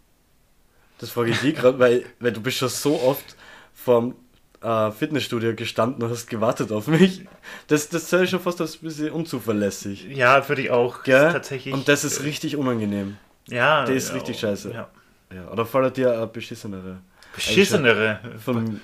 [0.99, 3.35] Das frage ich dich gerade, weil, weil du bist schon so oft
[3.73, 4.15] vom
[4.61, 7.25] äh, Fitnessstudio gestanden und hast gewartet auf mich.
[7.67, 10.05] Das, das zählt schon fast als ein bisschen unzuverlässig.
[10.05, 11.03] ja, für dich auch.
[11.03, 11.31] Gell?
[11.31, 11.73] Tatsächlich.
[11.73, 13.17] und das ist richtig unangenehm.
[13.47, 14.71] ja, das ist ja, richtig scheiße.
[14.71, 14.89] Ja.
[15.33, 16.99] Ja, oder fällt dir eine beschissenere?
[17.33, 18.19] Beschissenere.
[18.43, 18.79] Von,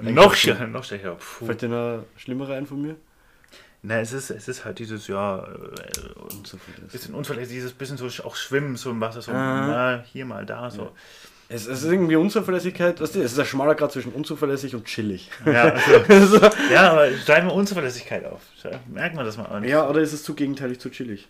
[0.00, 1.12] noch, sch noch schlechter.
[1.14, 1.46] Puh.
[1.46, 2.96] fällt dir eine schlimmere ein von mir?
[3.82, 5.46] Na, es ist, es ist halt dieses, ja, äh,
[6.90, 9.66] bisschen unverlässlich, dieses bisschen so auch Schwimmen, so im Wasser, so Ah.
[9.66, 10.92] na, hier mal da, so.
[11.48, 14.84] Es, es ist irgendwie Unzuverlässigkeit, weißt du, es ist ein schmaler Grad zwischen unzuverlässig und
[14.86, 15.30] chillig.
[15.44, 15.64] Ja,
[16.08, 16.50] also, so.
[16.72, 18.40] ja aber schreiben wir Unzuverlässigkeit auf.
[18.90, 19.62] Merken wir das mal an.
[19.64, 21.28] Ja, oder ist es zu gegenteilig zu chillig?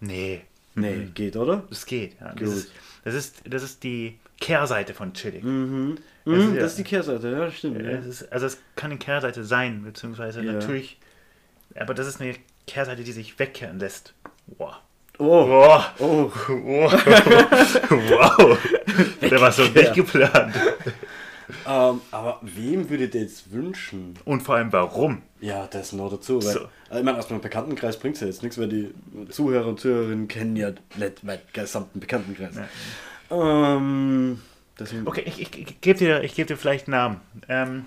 [0.00, 0.42] Nee.
[0.74, 1.14] Nee, Mhm.
[1.14, 1.62] geht, oder?
[1.70, 2.32] Das geht, ja.
[2.34, 2.72] Das ist,
[3.04, 5.44] das, ist, das ist die Kehrseite von Chilling.
[5.44, 5.98] Mhm.
[6.24, 7.80] Das Mhm, ist ja- das ist die Kehrseite, ja, stimmt.
[7.80, 10.52] Ja, es ist, also es kann eine Kehrseite sein, beziehungsweise Ja.
[10.52, 10.98] natürlich,
[11.76, 12.34] aber das ist eine
[12.66, 14.14] Kehrseite, die sich wegkehren lässt.
[14.58, 14.74] Wow.
[15.18, 15.84] Oh, Wow.
[16.00, 16.30] oh.
[16.48, 16.92] Wow.
[17.90, 18.58] wow.
[19.20, 20.54] Der war so nicht geplant.
[21.66, 24.18] Ähm, aber wem würdet ihr jetzt wünschen?
[24.24, 25.22] Und vor allem warum?
[25.40, 26.42] Ja, das noch dazu.
[26.42, 26.60] Weil, So.
[26.88, 28.94] also ich meine, aus meinem Bekanntenkreis bringt es ja jetzt nichts, weil die
[29.30, 32.54] Zuhörer und Zuhörerinnen kennen ja nicht meinen gesamten Bekanntenkreis.
[33.30, 34.40] Ähm,
[34.78, 37.20] deswegen, Okay, ich, ich, ich gebe dir, ich geb dir vielleicht einen Namen.
[37.48, 37.84] Ähm,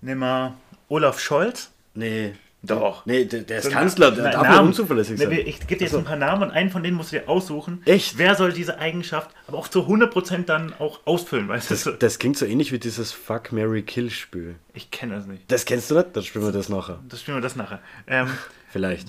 [0.00, 0.54] nimm mal
[0.88, 1.72] Olaf Scholz.
[1.94, 2.34] Nee.
[2.64, 3.04] Doch.
[3.06, 4.54] Nee, der, der ist So, Kanzler, der darf Namen.
[4.54, 5.32] ja unzuverlässig Nee, sein.
[5.46, 5.98] Ich gebe dir jetzt so.
[5.98, 7.82] ein paar Namen und einen von denen musst du dir aussuchen.
[7.86, 8.18] Echt?
[8.18, 11.74] Wer soll diese Eigenschaft aber auch zu 100% dann auch ausfüllen, weißt du?
[11.74, 14.54] Das, das klingt so ähnlich wie dieses Fuck, Mary Kill Spiel.
[14.74, 15.50] Ich kenne das nicht.
[15.50, 16.08] Das kennst du nicht?
[16.14, 17.00] Dann spielen wir das nachher.
[17.08, 17.80] Das spielen wir das nachher.
[18.06, 18.28] Ähm,
[18.70, 19.08] Vielleicht.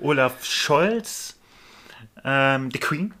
[0.00, 1.36] Olaf Scholz,
[2.24, 3.12] ähm, die Queen.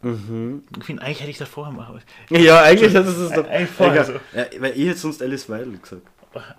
[0.00, 0.62] Mhm.
[0.80, 2.00] Queen, eigentlich hätte ich das vorher machen.
[2.30, 3.44] Ja, eigentlich ist es doch.
[3.44, 4.20] Ein- ein vorher Egal.
[4.54, 6.02] Ja, weil ich hätte sonst Alice Weidel gesagt.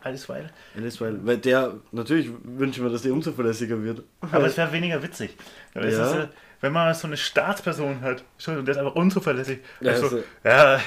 [0.04, 0.50] Alles weil.
[0.78, 1.20] Alice Weidel.
[1.24, 4.04] Weil der, natürlich wünschen wir, dass der unzuverlässiger wird.
[4.32, 5.36] Aber es wäre weniger witzig.
[5.76, 5.82] Ja.
[5.82, 6.30] ist,
[6.62, 9.60] wenn man so eine Staatsperson hat, Entschuldigung, der ist einfach unzuverlässig.
[9.82, 10.80] Ja, Also, also- ja,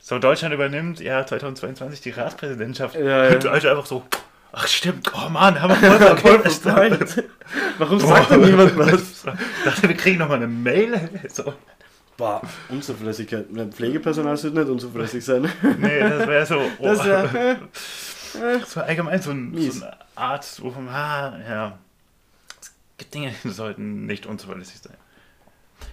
[0.00, 2.94] so Deutschland übernimmt ja 2022 die Ratspräsidentschaft.
[2.94, 3.34] Ja, ja.
[3.34, 4.04] Und Leute einfach so,
[4.52, 7.24] ach stimmt, oh Mann, haben wir voll, voll verpeilt.
[7.78, 9.22] Warum sagt denn niemand was?
[9.22, 9.30] So,
[9.64, 11.08] dachte, wir kriegen nochmal eine Mail.
[11.28, 11.54] So,
[12.18, 12.40] Boah,
[12.70, 13.44] Unzuverlässigkeit.
[13.74, 15.50] Pflegepersonal sollte nicht unzuverlässig sein.
[15.78, 17.58] nee, das wäre so, oh, Das wär,
[18.40, 21.78] das war allgemein so, ein, so eine Art, so vom, ah, ja,
[22.60, 24.96] es gibt Dinge, die sollten nicht unzuverlässig sein.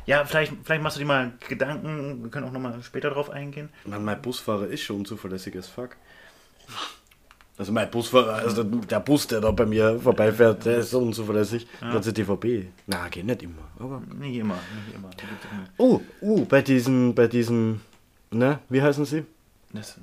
[0.05, 3.69] Ja, vielleicht, vielleicht machst du dir mal Gedanken, wir können auch nochmal später drauf eingehen.
[3.85, 5.95] Mann, mein Busfahrer ist schon unzuverlässig as fuck.
[7.57, 11.67] Also mein Busfahrer, also der Bus, der da bei mir vorbeifährt, der ist so unzuverlässig.
[11.79, 12.65] Ganze DVB.
[12.87, 13.61] Na, geht nicht immer.
[13.77, 14.01] Aber.
[14.17, 15.09] Nicht immer, nicht immer.
[15.77, 17.81] Oh, uh, bei diesen, bei diesen,
[18.31, 19.25] ne, wie heißen sie?
[19.73, 19.97] Das,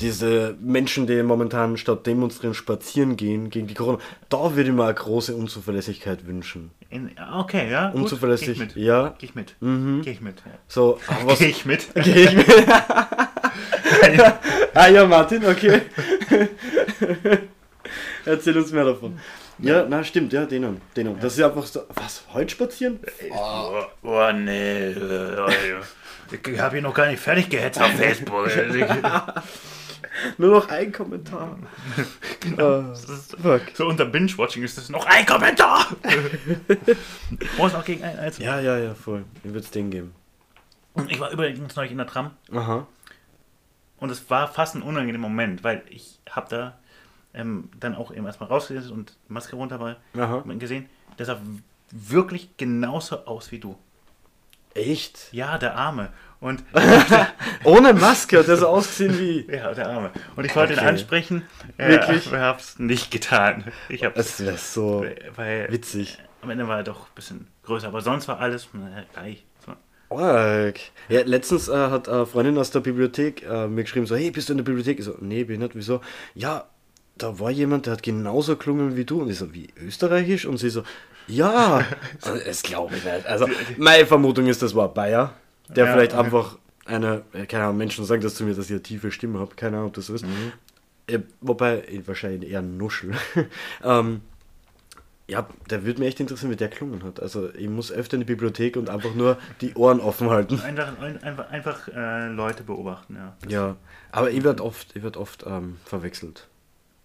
[0.00, 3.98] Diese Menschen, die momentan statt demonstrieren spazieren gehen gegen die Corona,
[4.30, 6.70] da würde ich mir eine große Unzuverlässigkeit wünschen.
[6.88, 7.90] in, okay, ja.
[7.90, 8.76] Gut, Unzuverlässig, Geh ich mit.
[8.76, 9.14] ja.
[9.18, 9.54] Geh ich mit.
[9.60, 10.00] Mhm.
[10.02, 10.36] Geh ich mit.
[10.38, 10.52] Ja.
[10.66, 11.40] So, ach, was.
[11.40, 11.88] Geh ich mit.
[11.94, 12.48] Geh ich mit?
[14.74, 15.82] ah ja, Martin, okay.
[18.24, 19.18] Erzähl uns mehr davon.
[19.58, 20.80] Ja, na stimmt, ja, denen.
[20.96, 21.20] denen.
[21.20, 21.82] Das ist einfach so.
[21.94, 22.98] Was, heute spazieren?
[23.30, 24.94] Oh, oh nee.
[24.96, 25.82] oh, ja.
[26.32, 28.48] Ich habe ihn noch gar nicht fertig gehetzt auf Facebook.
[30.38, 31.58] Nur noch ein Kommentar.
[32.40, 32.80] genau.
[32.80, 33.36] Ah, ist,
[33.74, 35.86] so unter Binge-Watching ist das noch ein Kommentar.
[37.56, 38.48] Muss noch gegen einen einzelnen.
[38.48, 39.24] Ja, ja, ja, voll.
[39.42, 40.14] Ich würde es den geben.
[41.08, 42.86] Ich war übrigens neulich in der Tram Aha.
[43.98, 46.78] und es war fast ein unangenehmer Moment, weil ich habe da
[47.32, 50.44] ähm, dann auch eben erstmal rausgesetzt und Maske runter war Aha.
[50.58, 51.40] gesehen, der sah
[51.90, 53.78] wirklich genauso aus wie du.
[54.74, 55.28] Echt?
[55.32, 56.12] Ja, der Arme.
[56.40, 56.64] Und
[57.64, 59.46] Ohne Maske hat er so ausgesehen wie.
[59.52, 60.10] ja, der Arme.
[60.34, 60.88] Und ich wollte ihn Okay.
[60.88, 61.42] ansprechen.
[61.76, 62.26] Wirklich?
[62.26, 63.64] Ich habe es nicht getan.
[63.88, 65.04] Ich habe Das wäre so
[65.36, 66.18] weil witzig.
[66.40, 69.44] am Ende war er doch ein bisschen größer, aber sonst war alles na, gleich.
[70.08, 70.78] Org.
[71.08, 74.48] Ja, letztens äh, hat eine Freundin aus der Bibliothek äh, mir geschrieben, so, hey, bist
[74.48, 74.98] du in der Bibliothek?
[74.98, 75.74] Ich so, nee, bin ich nicht.
[75.76, 76.02] Wieso?
[76.34, 76.66] Ja,
[77.16, 79.22] da war jemand, der hat genauso klungen wie du.
[79.22, 80.44] Und ich so, wie österreichisch?
[80.44, 80.82] Und sie so,
[81.26, 81.84] ja.
[82.22, 83.26] Also, das glaube ich nicht.
[83.26, 83.46] Also,
[83.76, 85.34] meine Vermutung ist, das war Bayer,
[85.68, 86.24] der Ja, vielleicht okay.
[86.24, 89.54] einfach eine, keine Ahnung, Menschen sagen das zu mir, dass ich eine tiefe Stimme habe.
[89.54, 90.24] Keine Ahnung, ob das so ist.
[91.06, 93.12] Äh, wobei, äh, wahrscheinlich eher ein Nuschel.
[93.84, 94.20] ähm,
[95.28, 97.20] ja, der würde mich echt interessieren, wie der klungen hat.
[97.20, 100.60] Also ich muss öfter in die Bibliothek und einfach nur die Ohren offen halten.
[100.60, 103.36] Einfach, einfach, einfach äh, Leute beobachten, ja.
[103.48, 103.76] Ja,
[104.10, 106.48] aber ich werde oft, ich werd oft ähm, verwechselt.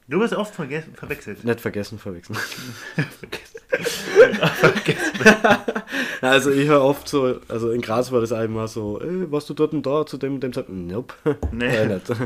[0.08, 1.44] Du wirst oft vergessen, verwechselt.
[1.44, 2.38] Nicht vergessen, verwechseln.
[2.96, 3.57] vergessen.
[6.22, 9.54] Also ich höre oft so, also in Graz war das einmal so, ey, warst du
[9.54, 10.92] dort und da zu dem und dem Zeitpunkt?
[10.92, 11.14] Nope.
[11.52, 11.76] Nee.
[11.76, 12.06] Ja, nicht.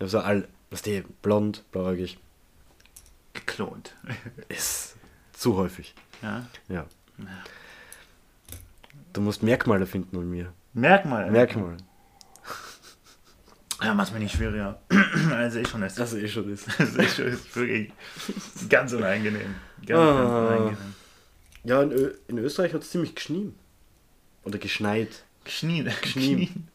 [0.00, 2.18] Also all, was die, blond, blauäugig.
[3.32, 3.94] Geklont.
[4.48, 4.96] Ist
[5.32, 5.94] zu häufig.
[6.22, 6.44] Ja.
[6.68, 6.86] Ja.
[9.12, 10.52] Du musst Merkmale finden an mir.
[10.72, 11.30] Merkmal.
[11.30, 11.76] Merkmale.
[13.82, 14.80] Ja, mach's mir nicht schwieriger.
[15.32, 16.00] Also ich schon ist.
[16.00, 16.66] Also eh schon ist.
[16.78, 17.92] Das ist, schon- ist wirklich
[18.68, 19.54] ganz unangenehm.
[19.92, 20.70] Ah.
[21.64, 23.54] Ja, in, Ö in Österreich hat es ziemlich geschnien.
[24.44, 25.24] Oder geschneit.
[25.44, 25.90] Knien.
[26.02, 26.68] Knien.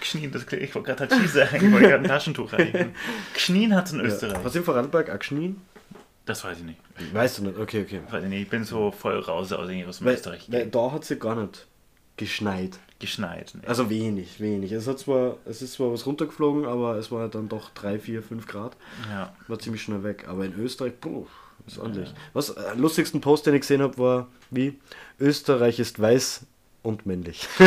[0.00, 2.94] Knien, das klingt, ich wollte gerade Tachi sagen, ich wollte gerade ein Taschentuch reichen.
[3.34, 4.42] Knien hat es in Österreich.
[4.42, 4.48] Ja.
[4.48, 5.60] Du im Vorarlberg auch geschnien?
[6.24, 6.78] Das weiß ich nicht.
[7.12, 7.58] Weißt du nicht?
[7.58, 8.00] Okay, okay.
[8.10, 8.42] Weiß ich nicht.
[8.42, 10.46] Ich bin so voll raus aus, aus dem Weil, Österreich.
[10.50, 11.66] weil da hat sie gar nicht
[12.16, 12.78] geschneit.
[12.98, 13.54] Geschneit.
[13.54, 13.62] Ne?
[13.66, 14.72] Also wenig, wenig.
[14.72, 18.22] Es, hat zwar, es ist zwar was runtergeflogen, aber es war dann doch 3, 4,
[18.22, 18.76] 5 Grad.
[19.08, 19.32] Ja.
[19.46, 20.26] War ziemlich schnell weg.
[20.28, 21.26] Aber in Österreich, puh,
[21.72, 22.12] ist ordentlich.
[22.32, 24.78] Was, äh, lustigsten Post, den ich gesehen habe, war wie
[25.20, 26.42] Österreich ist weiß
[26.82, 27.48] und männlich.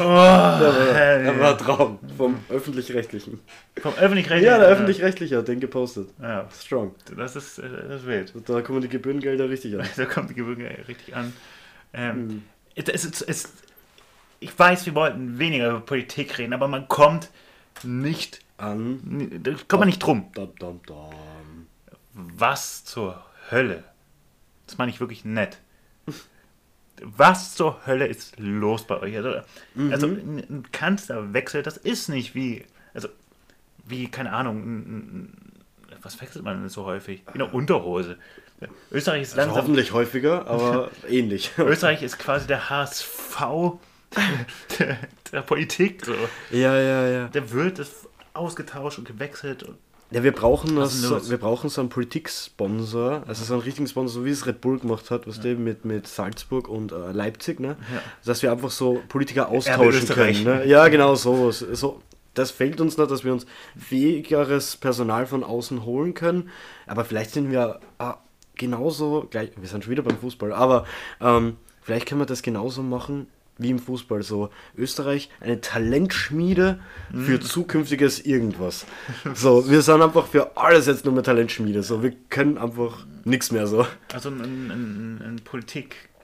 [0.00, 1.38] Oh, Das hey.
[1.40, 3.40] war ein Traum vom Öffentlich-Rechtlichen.
[3.80, 4.44] Vom öffentlich-rechtlichen.
[4.52, 6.08] Ja, der Öffentlich-Rechtliche hat den gepostet.
[6.20, 6.94] Ja, Strong.
[7.16, 8.32] das ist, äh, das ist wild.
[8.46, 9.88] Da kommen die Gebührengelder richtig an.
[9.96, 11.32] Da kommt die Gewürge richtig an.
[11.92, 12.42] Ähm, Mhm.
[12.74, 13.52] es, es, es,
[14.40, 17.30] ich weiß, wir wollten weniger über Politik reden, aber man kommt
[17.84, 19.30] nicht, An.
[19.42, 20.26] da kommt man nicht drum.
[20.34, 20.96] Dam, dam, dam.
[22.18, 23.84] Was zur Hölle?
[24.66, 25.58] Das meine ich wirklich nett.
[27.00, 29.16] Was zur Hölle ist los bei euch?
[29.16, 29.40] Also,
[29.90, 33.08] also ein Kanzlerwechsel, das ist nicht wie, also
[33.86, 35.52] wie, keine Ahnung, ein, ein,
[36.02, 37.22] was wechselt man denn so häufig?
[37.32, 38.18] Wie eine Unterhose.
[38.90, 41.52] Österreich ist Also langsam hoffentlich häufiger, aber ähnlich.
[41.56, 43.78] Österreich ist quasi der HSV
[44.78, 44.98] der,
[45.30, 46.04] der Politik.
[46.04, 46.14] So.
[46.50, 47.28] Ja, ja, ja.
[47.28, 47.80] Der wird
[48.34, 49.62] ausgetauscht und gewechselt.
[49.62, 49.78] Und,
[50.10, 54.22] Ja, wir brauchen, ist das, wir brauchen so einen Politiksponsor, also so einen richtigen Sponsor,
[54.22, 57.60] so wie es Red Bull gemacht hat, was der mit, mit Salzburg und äh, Leipzig,
[57.60, 57.76] ne?
[57.92, 58.02] Ja.
[58.24, 60.44] Dass wir einfach so Politiker austauschen können.
[60.44, 60.66] Ne?
[60.66, 61.50] Ja, genau so.
[61.50, 62.00] so.
[62.32, 63.46] Das fehlt uns nicht, dass wir uns
[63.76, 66.50] fähigeres Personal von außen holen können.
[66.86, 68.18] Aber vielleicht sind wir ah,
[68.54, 70.86] genauso, gleich, wir sind schon wieder beim Fußball, aber
[71.20, 73.26] ähm, vielleicht können wir das genauso machen
[73.58, 74.22] wie im Fußball.
[74.22, 76.78] So Österreich, eine Talentschmiede
[77.12, 77.24] Mhm.
[77.24, 78.86] für zukünftiges irgendwas.
[79.34, 81.82] So, wir sind einfach für alles jetzt nur mehr Talentschmiede.
[81.82, 83.86] So, wir können einfach nichts mehr so.
[84.12, 85.40] also ein, ein, ein, ein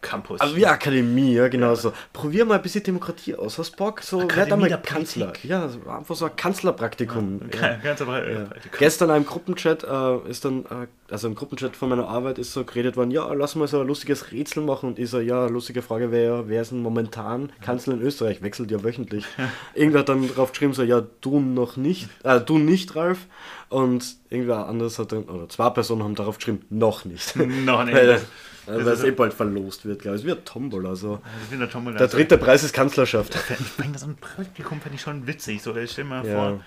[0.05, 0.41] Politik-Campus.
[0.41, 1.93] Also wie Akademie, ja genau so.
[2.13, 3.59] Probier mal ein bisschen Demokratie aus.
[3.59, 4.03] Hast Bock?
[4.03, 5.33] So, werd Akademie einmal der Kanzler.
[5.43, 7.41] Ja, so einfach so ein Kanzlerpraktikum.
[7.61, 7.79] Ja.
[8.01, 8.43] Aber, Ja.
[8.43, 8.47] äh,
[8.79, 12.53] Gestern in einem Gruppenchat äh, ist dann, äh, also im Gruppenchat von meiner Arbeit ist
[12.53, 15.47] so geredet worden, ja, lass mal so ein lustiges Rätsel machen und ich so, ja,
[15.47, 18.43] lustige Frage wäre, wer ist denn momentan Kanzler in Österreich?
[18.43, 19.25] Wechselt ja wöchentlich.
[19.75, 23.27] Irgendwer hat dann drauf geschrieben, so, ja, du noch nicht, äh, du nicht, Ralf.
[23.71, 27.35] Und irgendwer anderes hat dann, oder zwei Personen haben darauf geschrieben, noch nicht.
[27.65, 27.95] Noch nicht.
[27.95, 28.21] Weil,
[28.67, 30.23] weil es eh bald verlost wird, glaube ich.
[30.23, 31.21] Es wird Tombola, so.
[31.23, 31.99] Das ist wieder Tombola.
[31.99, 33.37] Der dritte Preis ist Kanzlerschaft.
[33.61, 35.63] Ich bringe das ein Praktikum, fände ich schon witzig.
[35.63, 36.33] So, ich stell mal Ja.
[36.35, 36.61] vor,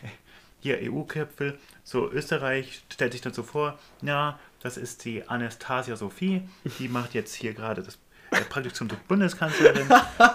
[0.60, 6.42] hier EU-Köpfe, so Österreich stellt sich dann so vor, ja, das ist die Anastasia Sophie,
[6.80, 7.98] die macht jetzt hier gerade das
[8.48, 9.86] praktisch zum Bundeskanzlerin.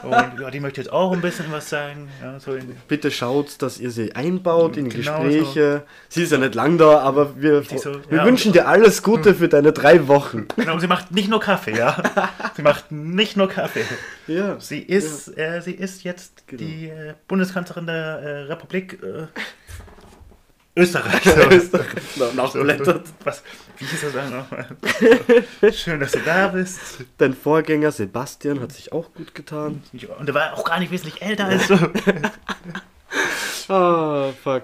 [0.03, 2.09] Und ja, die möchte jetzt auch ein bisschen was sagen.
[2.21, 5.83] Ja, so Bitte schaut, dass ihr sie einbaut in Genau Gespräche.
[6.09, 9.35] Sie ist ja nicht lang da, aber wir, so, wir ja, wünschen dir alles Gute
[9.35, 10.47] für deine drei Wochen.
[10.55, 12.01] genau, sie macht nicht nur Kaffee, ja.
[12.55, 13.85] Sie macht nicht nur Kaffee.
[14.27, 14.59] Ja.
[14.59, 16.61] Sie ist, äh, sie ist jetzt Genau.
[16.63, 18.99] die äh, Bundeskanzlerin der äh, Republik
[20.75, 21.21] Österreich.
[22.15, 22.31] So.
[22.33, 23.07] Nachblättert.
[23.23, 23.43] Was?
[23.77, 24.67] Wie hieß das dann nochmal?
[25.73, 26.79] Schön, dass du da bist.
[27.17, 29.81] Dein Vorgänger Sebastian hat sich auch gut getan.
[30.19, 31.77] Und er war auch gar nicht wesentlich älter als du.
[33.69, 34.63] Ah, fuck.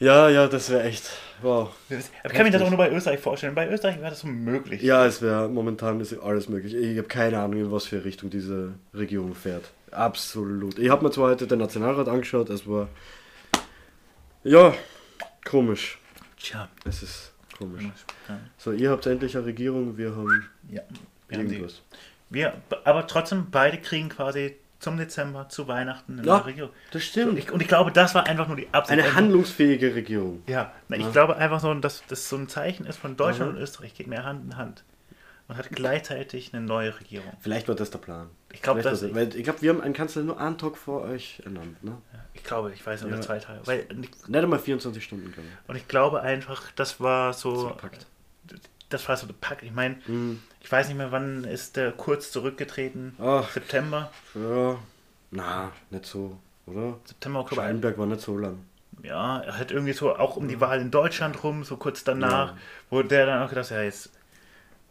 [0.00, 1.10] Ja, ja, das wäre echt.
[1.42, 1.70] Wow.
[1.88, 3.54] Ich kann mir das auch nur bei Österreich vorstellen.
[3.54, 4.82] Bei Österreich wäre das so möglich.
[4.82, 6.74] Ja, es wäre momentan ist alles möglich.
[6.74, 9.70] Ich habe keine Ahnung, in was für Richtung diese Regierung fährt.
[9.92, 10.78] Absolut.
[10.78, 12.88] Ich habe mir zwar heute den Nationalrat angeschaut, es war.
[14.42, 14.74] Ja,
[15.44, 15.98] komisch.
[16.38, 16.68] Tja.
[16.84, 17.84] Es ist komisch.
[18.28, 18.38] Ja.
[18.58, 20.82] So, ihr habt endlich eine Regierung, wir haben Ja.
[21.28, 21.82] Wir, haben irgendwas.
[22.30, 26.70] wir, aber trotzdem, beide kriegen quasi zum Dezember, zu Weihnachten eine Ja, neue Regierung.
[26.90, 27.38] Das stimmt.
[27.38, 28.92] ich, und ich glaube, das war einfach nur die Absicht.
[28.92, 30.42] Eine Einfach- handlungsfähige Regierung.
[30.46, 31.10] Ja, na, ich Ja.
[31.10, 33.56] glaube einfach so, dass das so ein Zeichen ist von Deutschland Mhm.
[33.58, 34.82] und Österreich, geht mehr Hand in Hand.
[35.50, 37.32] Man hat gleichzeitig eine neue Regierung.
[37.40, 38.28] Vielleicht war das der Plan.
[38.52, 41.02] Ich glaube, das, das- weil ich glaube, wir haben einen Kanzler nur einen Tag vor
[41.02, 41.82] euch ernannt.
[41.82, 41.96] Ne?
[42.34, 43.20] ich glaube, ich weiß nicht, Ja.
[43.20, 43.60] zwei Tage.
[43.66, 45.68] Weil, Nicht einmal 24 Stunden, glaube ich.
[45.68, 47.76] und ich glaube einfach, das war so,
[48.88, 49.62] das war so der Pakt.
[49.64, 50.40] Ich meine, Hm.
[50.60, 53.14] ich weiß nicht mehr, wann ist der kurz zurückgetreten.
[53.20, 54.78] Ach, September, ja.
[55.32, 56.98] Na, nicht so, oder?
[57.04, 57.62] September, Oktober.
[57.62, 58.64] Scheinberg war nicht so lang.
[59.02, 62.50] Ja, er hat irgendwie so auch um die Wahl in Deutschland rum, so kurz danach,
[62.52, 62.56] Ja.
[62.90, 64.10] wo der dann auch gedacht, ja jetzt,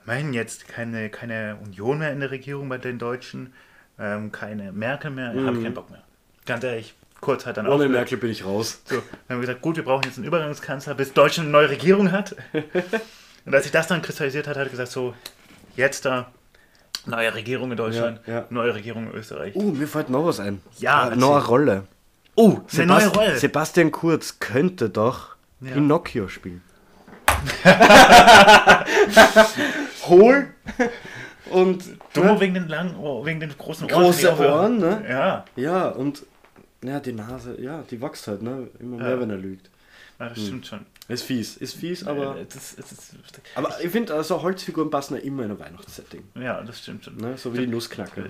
[0.10, 3.53] immerhin jetzt keine, keine Union mehr in der Regierung bei den Deutschen,
[3.99, 5.64] ähm, keine Merkel mehr, habe ich Mhm.
[5.64, 6.01] keinen Bock mehr.
[6.47, 7.91] Ganz ehrlich, kurz hat dann Ohne aufgehört.
[7.93, 8.82] Merkel bin ich raus.
[8.86, 11.70] So, dann haben wir gesagt, gut, wir brauchen jetzt einen Übergangskanzler, bis Deutschland eine neue
[11.70, 12.36] Regierung hat.
[13.45, 15.14] Und als sich das dann kristallisiert hat, hat er gesagt, so,
[15.76, 16.32] jetzt da,
[17.05, 18.45] neue Regierung in Deutschland, Ja, ja.
[18.49, 19.55] neue Regierung in Österreich.
[19.55, 20.60] Uh, mir fällt noch was ein.
[20.80, 21.49] Ja, äh, noch eine erzähl.
[21.49, 21.84] Rolle.
[22.34, 23.38] Oh, eine neue Sebast- Rolle.
[23.38, 25.74] Sebastian Kurz könnte doch Ja.
[25.74, 26.64] Pinocchio spielen.
[30.10, 30.47] Hohl
[31.51, 31.84] und
[32.14, 32.95] Dummer wegen den langen,
[33.26, 34.03] wegen den großen Ohren.
[34.03, 35.03] Große Ohren, ne?
[35.10, 36.24] Ja, Ja, und
[36.84, 38.68] ja, die Nase, ja, die wächst halt, ne?
[38.80, 39.20] Immer mehr, Ja.
[39.20, 39.70] wenn er lügt.
[40.20, 40.86] Ja, das stimmt schon.
[41.07, 42.38] Ist fies, ist fies, aber.
[42.38, 43.15] Äh, das, das, das,
[43.55, 46.24] Aber ich finde, also Holzfiguren passen ja immer in ein Weihnachtssetting.
[46.36, 47.17] ja, das stimmt schon.
[47.17, 47.36] Ne?
[47.38, 48.26] So wie die Nussknacker.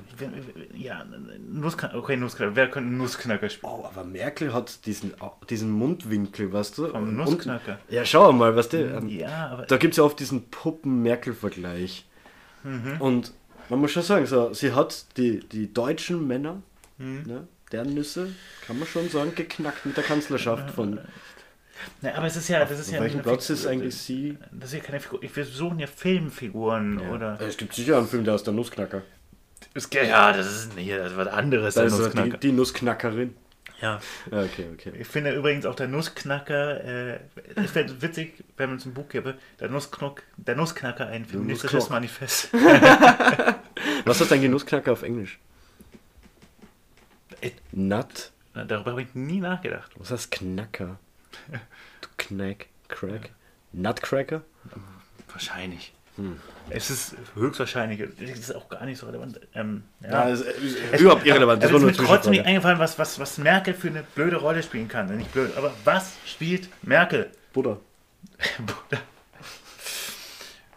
[0.74, 1.04] Ja,
[1.50, 2.56] Nussknacker, okay, Nussknacker.
[2.56, 3.72] Wer könnte Nussknacker spielen?
[3.74, 5.14] Oh, aber Merkel hat diesen,
[5.50, 6.88] diesen Mundwinkel, weißt du?
[6.88, 7.80] Vom Und- Nussknacker.
[7.90, 8.78] Ja, schau mal, weißt du?
[8.78, 12.06] ähm, Ja, aber Da gibt es ja oft diesen Puppen-Merkel-Vergleich.
[12.64, 12.96] Mhm.
[13.02, 13.34] Und
[13.70, 16.62] man muss schon sagen, so, sie hat die, die deutschen Männer,
[16.98, 17.24] Mhm.
[17.26, 18.30] ne, deren Nüsse,
[18.66, 21.00] kann man schon sagen, geknackt mit der Kanzlerschaft von.
[22.02, 24.38] Na, aber es ist ja, das ist Auf ja eine Platz ist eigentlich sie?
[24.52, 25.22] Das ist ja keine Figur.
[25.22, 27.40] Wir suchen ja Filmfiguren oder.
[27.42, 29.02] Es gibt sicher einen Film, der aus der Nussknacker.
[29.92, 31.76] Ja, das ist nee, das ist was anderes.
[31.76, 32.38] Da der ist so die, Nussknacker.
[32.38, 33.36] die Nussknackerin.
[33.82, 34.00] Ja.
[34.32, 34.92] Ja, okay, okay.
[35.00, 37.20] Ich finde übrigens auch der Nussknacker, äh,
[37.56, 41.26] ich finde es witzig, wenn man es ein Buch gäbe, der, Nussknock, der Nussknacker ein
[41.26, 41.90] feministisches.
[41.90, 42.50] Manifest.
[44.06, 45.40] Was heißt eigentlich Nussknacker auf Englisch?
[47.42, 48.32] Äh, Nut?
[48.54, 49.92] Darüber habe ich nie nachgedacht.
[49.98, 51.00] Was heißt Knacker?
[52.02, 53.32] Du Knack, Crack?
[53.72, 54.42] Nutcracker?
[55.32, 55.94] Wahrscheinlich.
[56.16, 56.40] Hm.
[56.70, 59.40] Es ist höchstwahrscheinlich, es ist auch gar nicht so relevant.
[59.56, 60.10] Ähm, ja.
[60.28, 61.62] Ja, ist, ist überhaupt irrelevant.
[61.64, 64.62] War es ist mir trotzdem nicht eingefallen, was, was, was Merkel für eine blöde Rolle
[64.64, 65.16] spielen kann.
[65.16, 67.32] Nicht blöd, aber was spielt Merkel?
[67.54, 67.78] Buddha.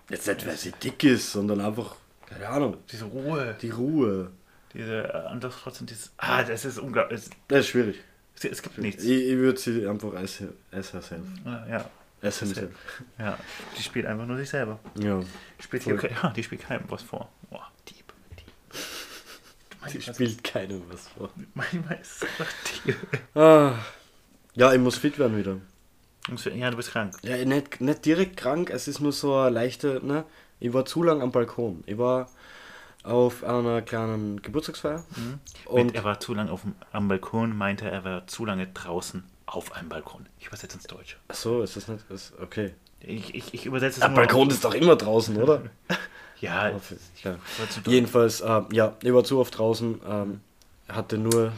[0.08, 1.96] Jetzt nicht, weil sie dick ist, sondern einfach,
[2.26, 4.30] keine Ahnung, Diese Ruhe, die Ruhe.
[4.74, 7.20] diese, äh, und das trotzdem dieses, ah, das ist unglaublich.
[7.20, 7.96] Es, Das ist schwierig.
[8.44, 9.02] Es, gibt nichts.
[9.04, 11.22] Ich, ich würde sie einfach als, als herself.
[11.44, 11.90] Ja,
[12.20, 12.70] Als himself.
[13.18, 13.38] ja,
[13.78, 14.78] die spielt einfach nur sich selber.
[14.98, 15.20] Ja.
[15.58, 16.10] Die spielt, Voll.
[16.22, 17.30] ja, die spielt keinem was vor.
[17.88, 18.46] Dieb, Dieb.
[18.72, 18.78] Sie
[19.80, 21.30] Manchmal, spielt keinem was vor.
[21.54, 22.52] manchmal ist es einfach
[22.84, 22.96] Dieb.
[23.34, 23.74] Ah.
[24.54, 25.56] Ja, ich muss fit werden wieder.
[26.54, 27.16] Ja, du bist krank.
[27.22, 30.24] Ja, nicht, nicht direkt krank, es ist nur so eine leichte, ne?
[30.60, 31.82] Ich war zu lang am Balkon.
[31.86, 32.30] Ich war
[33.02, 35.04] auf einer kleinen Geburtstagsfeier.
[35.66, 38.66] Und Und er war zu lange auf dem, am Balkon, meinte er, war zu lange
[38.68, 40.26] draußen auf einem Balkon.
[40.38, 41.16] Ich übersetze ins Deutsche.
[41.28, 42.08] Ach so, ist das nicht.
[42.10, 42.74] Ist, okay.
[43.00, 45.62] Ich, ich, ich übersetze es Am Balkon auf- ist doch immer draußen, oder?
[46.40, 46.74] Ja, ja.
[47.58, 50.40] war zu Jedenfalls, äh, ja, ich war zu oft draußen, ähm,
[50.88, 51.52] hatte nur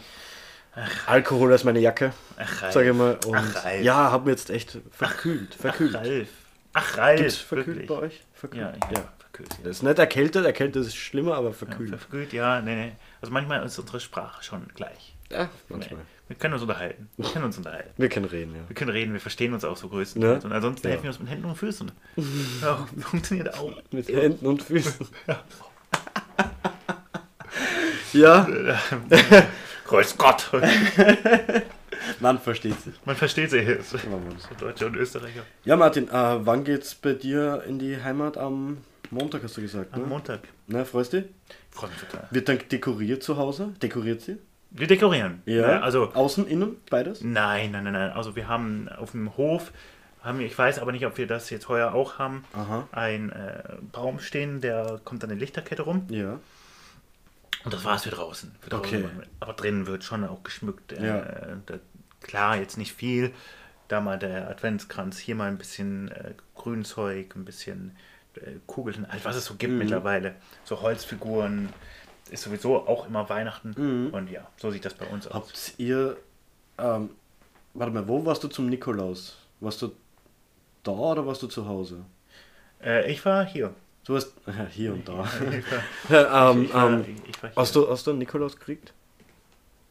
[1.07, 2.75] Alkohol als meine Jacke, Ach, Ralf.
[2.75, 3.19] sage ich mal.
[3.27, 3.83] Und Ach, Ralf.
[3.83, 5.55] ja, hab mir jetzt echt verkühlt.
[5.55, 5.95] Verkühlt.
[5.97, 6.29] Ach, Ralf.
[6.75, 7.19] Ach, Ralf.
[7.21, 7.89] Gibt's verkühlt wirklich.
[7.89, 8.21] bei euch?
[8.35, 8.63] Verkühlt.
[8.63, 9.53] Ja, ja, verkühlt.
[9.59, 9.65] Ja.
[9.65, 11.91] Das ist nicht erkältet, erkältet ist schlimmer, aber Ja, verkühlt.
[11.97, 12.93] verkühlt, ja, nee, nee.
[13.21, 15.15] Also manchmal ist unsere Sprache schon gleich.
[15.31, 15.49] Ja, Nee.
[15.69, 16.01] manchmal.
[16.29, 17.09] Wir können uns unterhalten.
[17.19, 17.91] Wir können uns unterhalten.
[17.99, 18.63] Wir können reden, ja.
[18.67, 20.43] Wir können reden, wir verstehen uns auch so größtenteils.
[20.45, 20.49] Ne?
[20.49, 20.91] Und ansonsten Ja.
[20.93, 21.93] helfen wir uns mit Händen und Füßen.
[22.63, 23.73] Ja, funktioniert auch.
[23.91, 25.07] Mit Händen und Füßen.
[28.15, 28.49] Ja,
[29.87, 30.51] Grüß Gott.
[32.21, 32.95] man versteht sich.
[33.05, 33.91] Man versteht sie jetzt.
[33.91, 33.99] So
[34.59, 35.43] Deutsche und Österreicher.
[35.65, 36.13] Ja, Martin, äh,
[36.47, 38.39] wann geht's bei dir in die Heimat?
[38.39, 38.79] Am
[39.15, 40.07] Montag hast du gesagt, Am ne?
[40.07, 40.41] Montag.
[40.67, 41.31] Na, freust du dich?
[41.71, 42.27] Ich freue mich total.
[42.31, 43.73] Wird dann dekoriert zu Hause?
[43.83, 44.37] Dekoriert sie?
[44.71, 45.43] Wir dekorieren.
[45.47, 45.81] Ja.
[45.81, 47.23] also Außen, innen, beides?
[47.23, 48.11] Nein, nein, nein, nein.
[48.11, 49.73] Also wir haben auf dem Hof,
[50.23, 52.89] haben wir, ich weiß aber nicht, ob wir das jetzt heuer auch haben, Aha.
[52.93, 56.07] ein äh, Baum stehen, der kommt an der Lichterkette rum.
[56.11, 56.41] Ja.
[57.65, 58.53] Und das war's für draußen.
[58.61, 59.09] Für draußen Okay.
[59.41, 60.93] Aber drinnen wird schon auch geschmückt.
[60.93, 61.23] Äh, Ja.
[61.67, 61.75] da,
[62.21, 63.33] klar, jetzt nicht viel.
[63.89, 67.97] Da mal der Adventskranz, hier mal ein bisschen äh, Grünzeug, ein bisschen
[68.67, 69.79] Kugeln, also was es so gibt Mhm.
[69.79, 70.35] mittlerweile.
[70.65, 71.69] So Holzfiguren.
[72.31, 73.75] Ist sowieso auch immer Weihnachten.
[73.77, 74.15] Mhm.
[74.15, 75.35] Und ja, so sieht das bei uns aus.
[75.35, 76.17] Habt ihr,
[76.79, 77.11] ähm,
[77.75, 79.37] warte mal, wo warst du zum Nikolaus?
[79.61, 79.93] Warst du
[80.83, 82.05] da oder warst du zu Hause?
[82.83, 83.75] Äh, ich war hier.
[84.07, 85.25] Du warst ja, hier und da.
[85.25, 85.65] Ich
[86.11, 87.57] war, ähm, ich war, ähm, ich war hier.
[87.57, 88.93] hast, du, hast du einen Nikolaus gekriegt?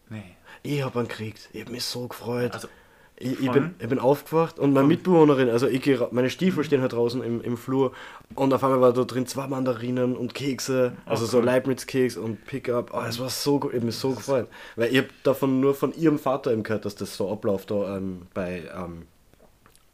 [0.09, 0.35] Nee.
[0.63, 1.49] Ich hab einen gekriegt.
[1.53, 2.53] Ich hab mich so gefreut.
[2.53, 2.67] Also,
[3.16, 6.64] ich, ich, bin, ich bin aufgewacht und meine Mitbewohnerin, also ich geh, ra- meine Stiefel
[6.64, 7.93] stehen halt draußen im, im Flur
[8.36, 11.39] und auf einmal war da drin zwei Mandarinen und Kekse, also Oh, so.
[11.41, 12.91] Leibniz-Keks und Pickup.
[12.93, 14.47] Oh, es war so gut, ich hab mich so gefreut.
[14.76, 17.97] Weil ich hab davon nur von ihrem Vater eben gehört, dass das so abläuft da
[17.97, 19.03] ähm, bei ähm,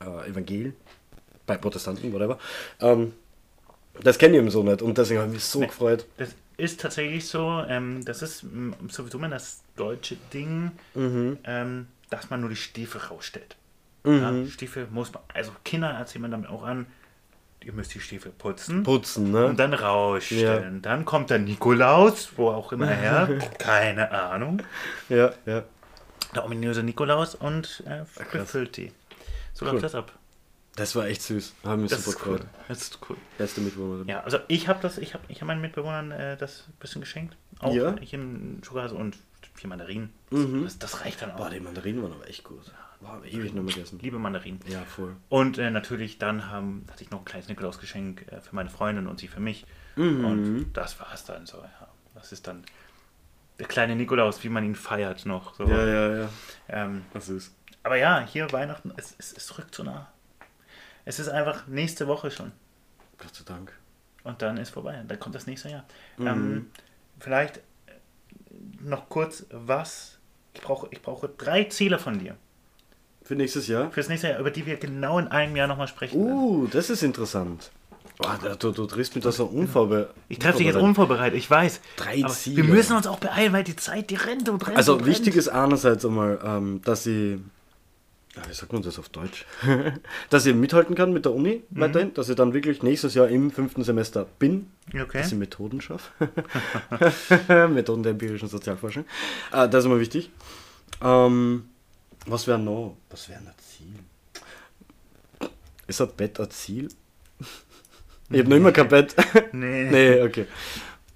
[0.01, 0.74] äh, Evangel,
[1.45, 2.39] bei Protestanten, whatever.
[2.80, 3.13] Ähm,
[4.01, 5.67] das kenne ich eben so nicht und deswegen habe ich mich so Nee.
[5.67, 6.05] gefreut.
[6.17, 8.45] das ist tatsächlich so, ähm, das ist
[8.89, 11.38] sowieso mal das deutsche Ding, Mhm.
[12.10, 13.55] Dass man nur die Stiefel rausstellt.
[14.03, 14.22] Mhm.
[14.45, 16.86] Ja, Stiefel muss man, also Kinder erzählt man damit auch an,
[17.62, 19.45] ihr müsst die Stiefel putzen Putzen, ne?
[19.47, 20.82] und dann rausstellen.
[20.82, 23.28] Dann kommt der Nikolaus, wo auch immer her,
[23.60, 24.62] keine Ahnung,
[25.10, 25.64] Ja, ja.
[26.34, 28.91] der ominöse Nikolaus und äh, befüllt die.
[29.53, 29.74] So Cool.
[29.74, 30.14] läuft das ab.
[30.78, 31.53] Das war echt süß.
[31.66, 32.34] Haben mich Das super ist cool.
[32.38, 32.49] gefreut.
[32.70, 33.18] Das ist cool.
[33.38, 34.07] Beste Mitbewohnerin.
[34.07, 37.01] Ja, also ich habe das, ich habe ich hab meinen Mitbewohnern äh, das ein bisschen
[37.01, 37.36] geschenkt.
[37.60, 37.95] Auch Ja?
[37.99, 39.18] hier im Schokolade und
[39.60, 40.14] vier Mandarinen.
[40.32, 40.64] Mhm.
[40.64, 41.38] Das, das reicht dann auch.
[41.38, 42.72] Boah, die Mandarinen waren aber echt gut.
[43.01, 43.99] Boah, hab ich ewig gegessen.
[44.01, 44.60] Liebe Mandarinen.
[44.68, 45.16] Ja, voll.
[45.30, 49.07] Und äh, natürlich dann haben, hatte ich noch ein kleines Nikolausgeschenk äh, für meine Freundin
[49.07, 49.66] und sie für mich.
[49.95, 50.26] Mhm.
[50.26, 51.57] Und das war es dann so.
[51.57, 51.88] Ja.
[52.16, 52.64] Das ist dann
[53.60, 55.55] der kleine Nikolaus, wie man ihn feiert noch.
[55.55, 55.66] So.
[55.66, 56.30] Ja, ja, ja.
[56.70, 57.53] Ähm, Das ist.
[57.84, 60.12] aber ja, hier Weihnachten, es, es, es rückt so nah.
[61.05, 62.51] Es ist einfach nächste Woche schon.
[63.18, 63.74] Gott sei Dank.
[64.24, 65.03] Und dann ist vorbei.
[65.07, 65.86] Dann kommt das nächste Jahr.
[66.18, 66.28] Mhm.
[66.28, 66.72] Ähm,
[67.20, 67.62] vielleicht
[68.82, 70.18] noch kurz, was.
[70.53, 72.36] Ich brauche, ich brauche drei Ziele von dir
[73.24, 73.91] Für nächstes Jahr?
[73.91, 76.26] fürs nächste Jahr, über die wir genau in einem Jahr nochmal sprechen.
[76.26, 76.38] werden.
[76.39, 77.72] Uh, das ist interessant.
[78.18, 81.80] Da- du, du triffst mich da so unvorbe Ich treffe dich jetzt unvorbereitet, ich weiß.
[81.95, 82.57] Drei Ziele.
[82.57, 84.76] Wir müssen uns auch beeilen, weil die Zeit, die rennt und rennt.
[84.78, 85.10] Also und rennt.
[85.10, 87.38] wichtig ist einerseits einmal, ähm, dass ich.
[88.36, 89.45] Ja, wie sagt man das auf Deutsch?
[90.30, 93.49] dass ich mithalten kann mit der Uni weiterhin, dass ich dann wirklich nächstes Jahr im
[93.51, 95.19] fünften Semester bin, Okay.
[95.19, 96.11] dass ich Methoden schaffe.
[97.69, 99.05] Methoden der empirischen Sozialforschung.
[99.51, 100.30] Äh, das ist immer wichtig.
[101.01, 101.69] Ähm,
[102.27, 102.97] was wäre noch?
[103.09, 103.95] Was wäre ein Ziel?
[105.88, 106.89] Ist ein Bett ein Ziel?
[108.30, 109.15] Ich habe noch immer kein Bett.
[109.53, 109.89] Nee.
[109.89, 110.45] nee, okay.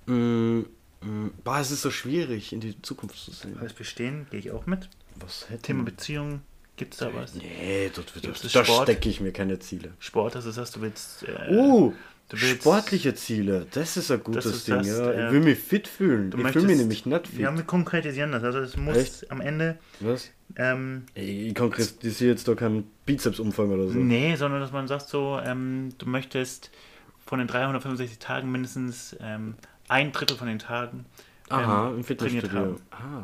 [0.08, 0.62] Mm,
[1.02, 3.58] mm, boah, es ist so schwierig, in die Zukunft zu sehen.
[3.60, 4.90] Als bestehen, gehe ich auch mit.
[5.20, 5.84] Was hätte Thema?
[5.84, 6.42] Beziehung,
[6.78, 7.34] gibt es da was?
[7.36, 8.14] Nee, dort
[8.44, 9.92] es da stecke ich mir keine Ziele.
[10.00, 11.24] Sport, also das heißt, du willst.
[11.24, 11.94] Äh, Uh,
[12.30, 14.78] du willst- sportliche Ziele, das ist ein gutes Ding.
[14.78, 15.12] das, ja.
[15.12, 16.30] äh, ich will mich fit fühlen.
[16.30, 17.40] Ich möchtest, fühle mich nämlich nicht fit.
[17.40, 18.44] Ja, wir konkretisieren das.
[18.44, 19.32] Also, es muss Echt?
[19.32, 19.78] am Ende.
[20.00, 20.30] Was?
[20.56, 23.98] Ähm, Ich konkretisiere jetzt da keinen Bizepsumfang oder so.
[23.98, 26.70] Nee, sondern dass man sagt so, ähm, du möchtest
[27.26, 29.56] von den 365 Tagen mindestens ähm,
[29.88, 31.06] ein Drittel von den Tagen
[31.50, 32.78] Aha, ähm, im trainiert haben.
[32.92, 33.24] Ah.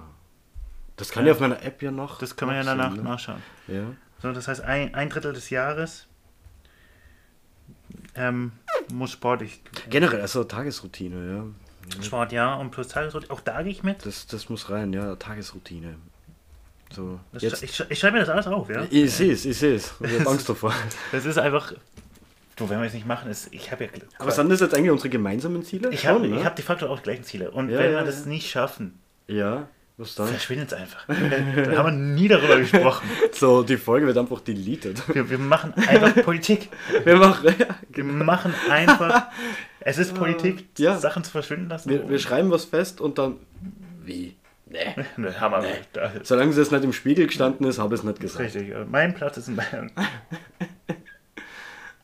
[0.99, 1.29] Das kann Ja.
[1.29, 2.19] ja auf meiner App ja noch.
[2.19, 3.01] Das kann man ja danach ne?
[3.01, 3.41] nachschauen.
[3.67, 3.83] Ja.
[4.21, 6.07] So, das heißt, ein, ein Drittel des Jahres
[8.15, 8.51] ähm,
[8.93, 9.61] muss sportlich.
[9.89, 12.03] Generell, also Tagesroutine, ja.
[12.03, 13.31] Sport, ja, und plus Tagesroutine.
[13.31, 14.05] Auch da gehe ich mit.
[14.05, 15.95] Das, das muss rein, ja, Tagesroutine.
[16.91, 17.63] So, Das, jetzt.
[17.63, 18.85] ich, ich schreibe mir das alles auf, ja.
[18.89, 19.93] Ich sehe es, ich sehe es.
[20.01, 20.73] Ich habe Angst davor.
[21.11, 21.73] Das ist einfach.
[22.55, 23.89] Du, wenn wir es nicht machen, ist, ich habe ja.
[24.17, 25.89] Aber sind das jetzt eigentlich unsere gemeinsamen Ziele?
[25.91, 26.37] ich habe ne?
[26.39, 27.51] ich hab de facto auch die gleichen Ziele.
[27.51, 28.29] Und Ja, wenn ja, wir das ja.
[28.29, 29.69] nicht schaffen, Ja,
[29.99, 30.27] was dann?
[30.27, 31.05] verschwindet einfach.
[31.07, 33.07] da haben wir nie darüber gesprochen.
[33.33, 35.01] So, die Folge wird einfach deleted.
[35.13, 36.69] Wir, wir machen einfach Politik.
[37.03, 39.27] Wir machen, ja, Wir machen einfach.
[39.79, 40.97] Es ist Politik, Ja.
[40.97, 41.89] Sachen zu verschwinden lassen.
[41.89, 43.35] wir, wir schreiben was fest und dann.
[44.03, 44.35] Wie?
[44.65, 44.95] Nee.
[45.17, 45.63] Ne, Hammer.
[45.93, 48.43] Da ist Solange es nicht im Spiegel gestanden ist, habe ich es nicht gesagt.
[48.55, 48.73] richtig.
[48.89, 49.91] Mein Platz ist in Bayern.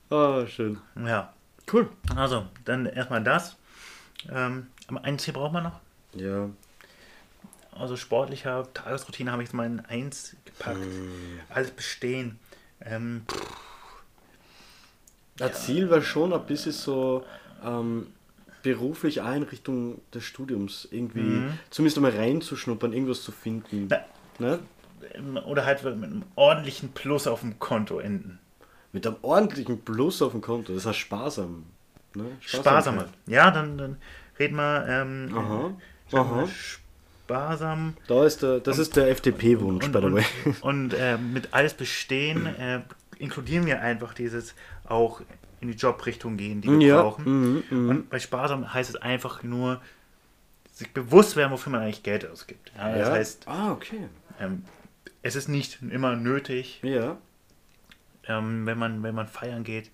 [0.09, 0.77] Oh, schön.
[1.05, 1.33] Ja.
[1.71, 1.89] Cool.
[2.15, 3.55] Also, dann erstmal das.
[4.31, 5.79] Ähm, aber ein Ziel braucht man noch.
[6.13, 6.49] Ja.
[7.77, 10.79] Also sportlicher Tagesroutine habe ich jetzt mal in eins gepackt.
[11.49, 12.39] Alles bestehen.
[12.81, 13.25] Ähm,
[15.37, 17.25] Das Ziel war schon ein bisschen so,
[17.63, 18.07] ähm,
[18.63, 23.87] beruflich auch in Richtung des Studiums irgendwie zumindest mal reinzuschnuppern, irgendwas zu finden.
[23.89, 23.99] Na,
[24.39, 24.59] Ne?
[25.13, 28.39] ähm, Oder halt mit einem ordentlichen Plus auf dem Konto enden.
[28.91, 30.73] Mit einem ordentlichen Plus auf dem Konto.
[30.73, 31.65] Das heißt sparsam.
[32.15, 32.25] Ne?
[32.39, 33.07] Sparsamer.
[33.27, 33.97] Ja, dann, dann
[34.39, 35.73] reden wir ähm, Aha.
[36.13, 36.47] Aha.
[37.25, 40.23] Sparsam Da ist der, das ist der FDP-Wunsch, und, by the und, way.
[40.61, 42.81] und äh, mit alles bestehen äh,
[43.17, 44.53] inkludieren wir einfach dieses
[44.87, 45.21] auch
[45.61, 47.23] in die Jobrichtung gehen, die wir Ja, brauchen.
[47.25, 47.89] mhm, mhm.
[47.89, 49.81] Und bei sparsam heißt es einfach nur
[50.73, 52.71] sich bewusst werden, wofür man eigentlich Geld ausgibt.
[52.77, 53.13] Ja, das ja?
[53.13, 54.09] heißt, ah, okay.
[54.39, 54.63] ähm,
[55.21, 57.17] es ist nicht immer nötig, Ja.
[58.27, 59.89] ähm, wenn, man, wenn man feiern geht,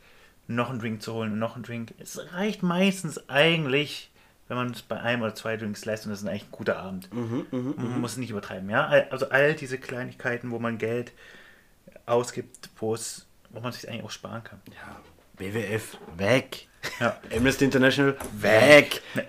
[0.47, 1.93] noch einen Drink zu holen und noch einen Drink.
[1.99, 4.09] Es reicht meistens eigentlich,
[4.51, 6.77] wenn man es bei einem oder zwei Drinks lässt und das ist eigentlich ein guter
[6.77, 7.13] Abend.
[7.13, 8.85] Mhm, mhm, Man muss es nicht übertreiben, ja.
[9.09, 11.13] Also all diese Kleinigkeiten, wo man Geld
[12.05, 14.59] ausgibt, wo es, wo man sich eigentlich auch sparen kann.
[14.67, 14.99] ja.
[15.37, 16.67] BWF, weg.
[16.99, 17.17] Ja.
[17.35, 19.01] Amnesty International, weg.
[19.15, 19.25] Ne,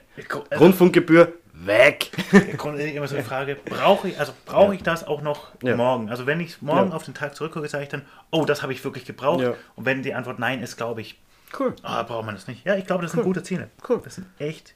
[0.50, 2.10] also Rundfunkgebühr, weg.
[2.58, 5.76] grundsätzlich immer so die Frage, brauche ich, also brauche ich das auch noch Ja.
[5.76, 6.10] morgen?
[6.10, 6.96] Also wenn ich morgen Ja.
[6.96, 9.40] auf den Tag zurückgucke, sage ich dann, oh, das habe ich wirklich gebraucht.
[9.40, 9.54] Ja.
[9.76, 11.18] Und wenn die Antwort nein ist, glaube ich,
[11.58, 11.74] Cool.
[11.82, 12.66] ah, braucht man das nicht.
[12.66, 13.70] Ja, ich glaube, das sind gute Ziele.
[13.88, 14.00] Cool.
[14.04, 14.74] Das sind echt,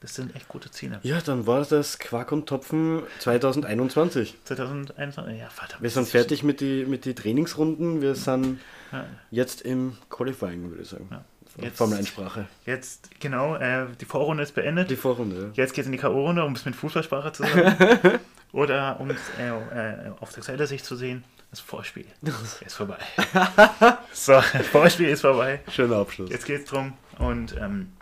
[0.00, 1.00] das sind echt gute Ziele.
[1.02, 4.36] Ja, dann war das Quark und Topfen 2021.
[4.44, 5.82] 2021, ja, verdammt.
[5.82, 8.00] Wir sind fertig mit die, mit die Trainingsrunden.
[8.02, 8.60] Wir sind
[8.92, 9.04] Ja.
[9.30, 11.08] jetzt im Qualifying, würde ich sagen.
[11.10, 11.24] Ja.
[11.58, 12.46] Jetzt- Formel 1 Sprache.
[12.66, 14.90] Jetzt, genau, äh, die Vorrunde ist beendet.
[14.90, 15.62] Die Vorrunde, ja.
[15.62, 18.18] Jetzt geht es in die K.O.-Runde, um es mit Fußballsprache zu sagen.
[18.52, 21.24] Oder um es äh, äh, auf sexuelle Sicht zu sehen.
[21.50, 22.04] Das Vorspiel
[22.66, 22.98] ist vorbei.
[24.12, 24.40] so,
[24.70, 25.60] Vorspiel ist vorbei.
[25.70, 26.28] Schöner Abschluss.
[26.30, 26.92] Jetzt geht es drum.
[27.18, 27.92] Und ähm,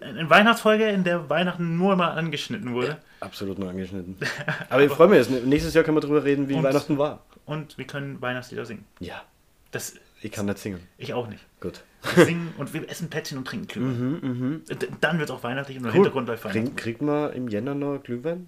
[0.00, 2.98] eine Weihnachtsfolge, in der Weihnachten nur mal angeschnitten wurde.
[3.20, 4.16] Absolut nur angeschnitten.
[4.70, 5.44] Aber ich freue mich, jetzt.
[5.44, 7.24] nächstes Jahr können wir darüber reden, wie Und- Weihnachten war.
[7.44, 8.84] Und wir können Weihnachtslieder singen.
[9.00, 9.22] Ja,
[9.72, 10.80] Das ich kann nicht singen.
[10.98, 11.44] ich auch nicht.
[11.60, 11.82] Gut.
[12.14, 14.62] Wir singen und wir essen Plätzchen und trinken Glühwein.
[14.68, 16.66] D- Dann wird es auch weihnachtlich und im Hintergrund läuft Weihnachten.
[16.66, 18.46] Krieg, kriegt man im Jänner noch Glühwein?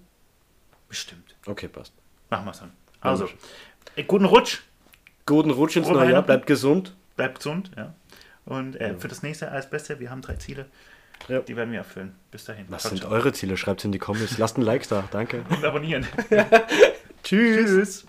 [0.89, 1.35] Bestimmt.
[1.47, 1.93] Okay, passt.
[2.31, 2.73] Machen wir es dann.
[3.01, 3.29] Also,
[3.97, 4.61] äh, guten Rutsch.
[5.27, 6.95] Guten Rutsch ins neue Jahr, bleibt gesund.
[7.17, 7.95] Bleibt gesund, ja.
[8.45, 9.99] Und äh, für das nächste alles Beste.
[10.01, 10.67] Wir haben drei Ziele.
[11.29, 11.41] Ja.
[11.41, 12.15] Die werden wir erfüllen.
[12.31, 12.67] Bis dahin.
[12.69, 13.11] Was Ciao, sind ciao.
[13.13, 13.57] eure Ziele?
[13.57, 14.37] Schreibt in die Comments.
[14.39, 15.05] Lasst ein Like da.
[15.11, 15.45] Danke.
[15.49, 16.07] Und abonnieren.
[17.23, 17.67] Tschüss.
[17.67, 18.07] Tschüss.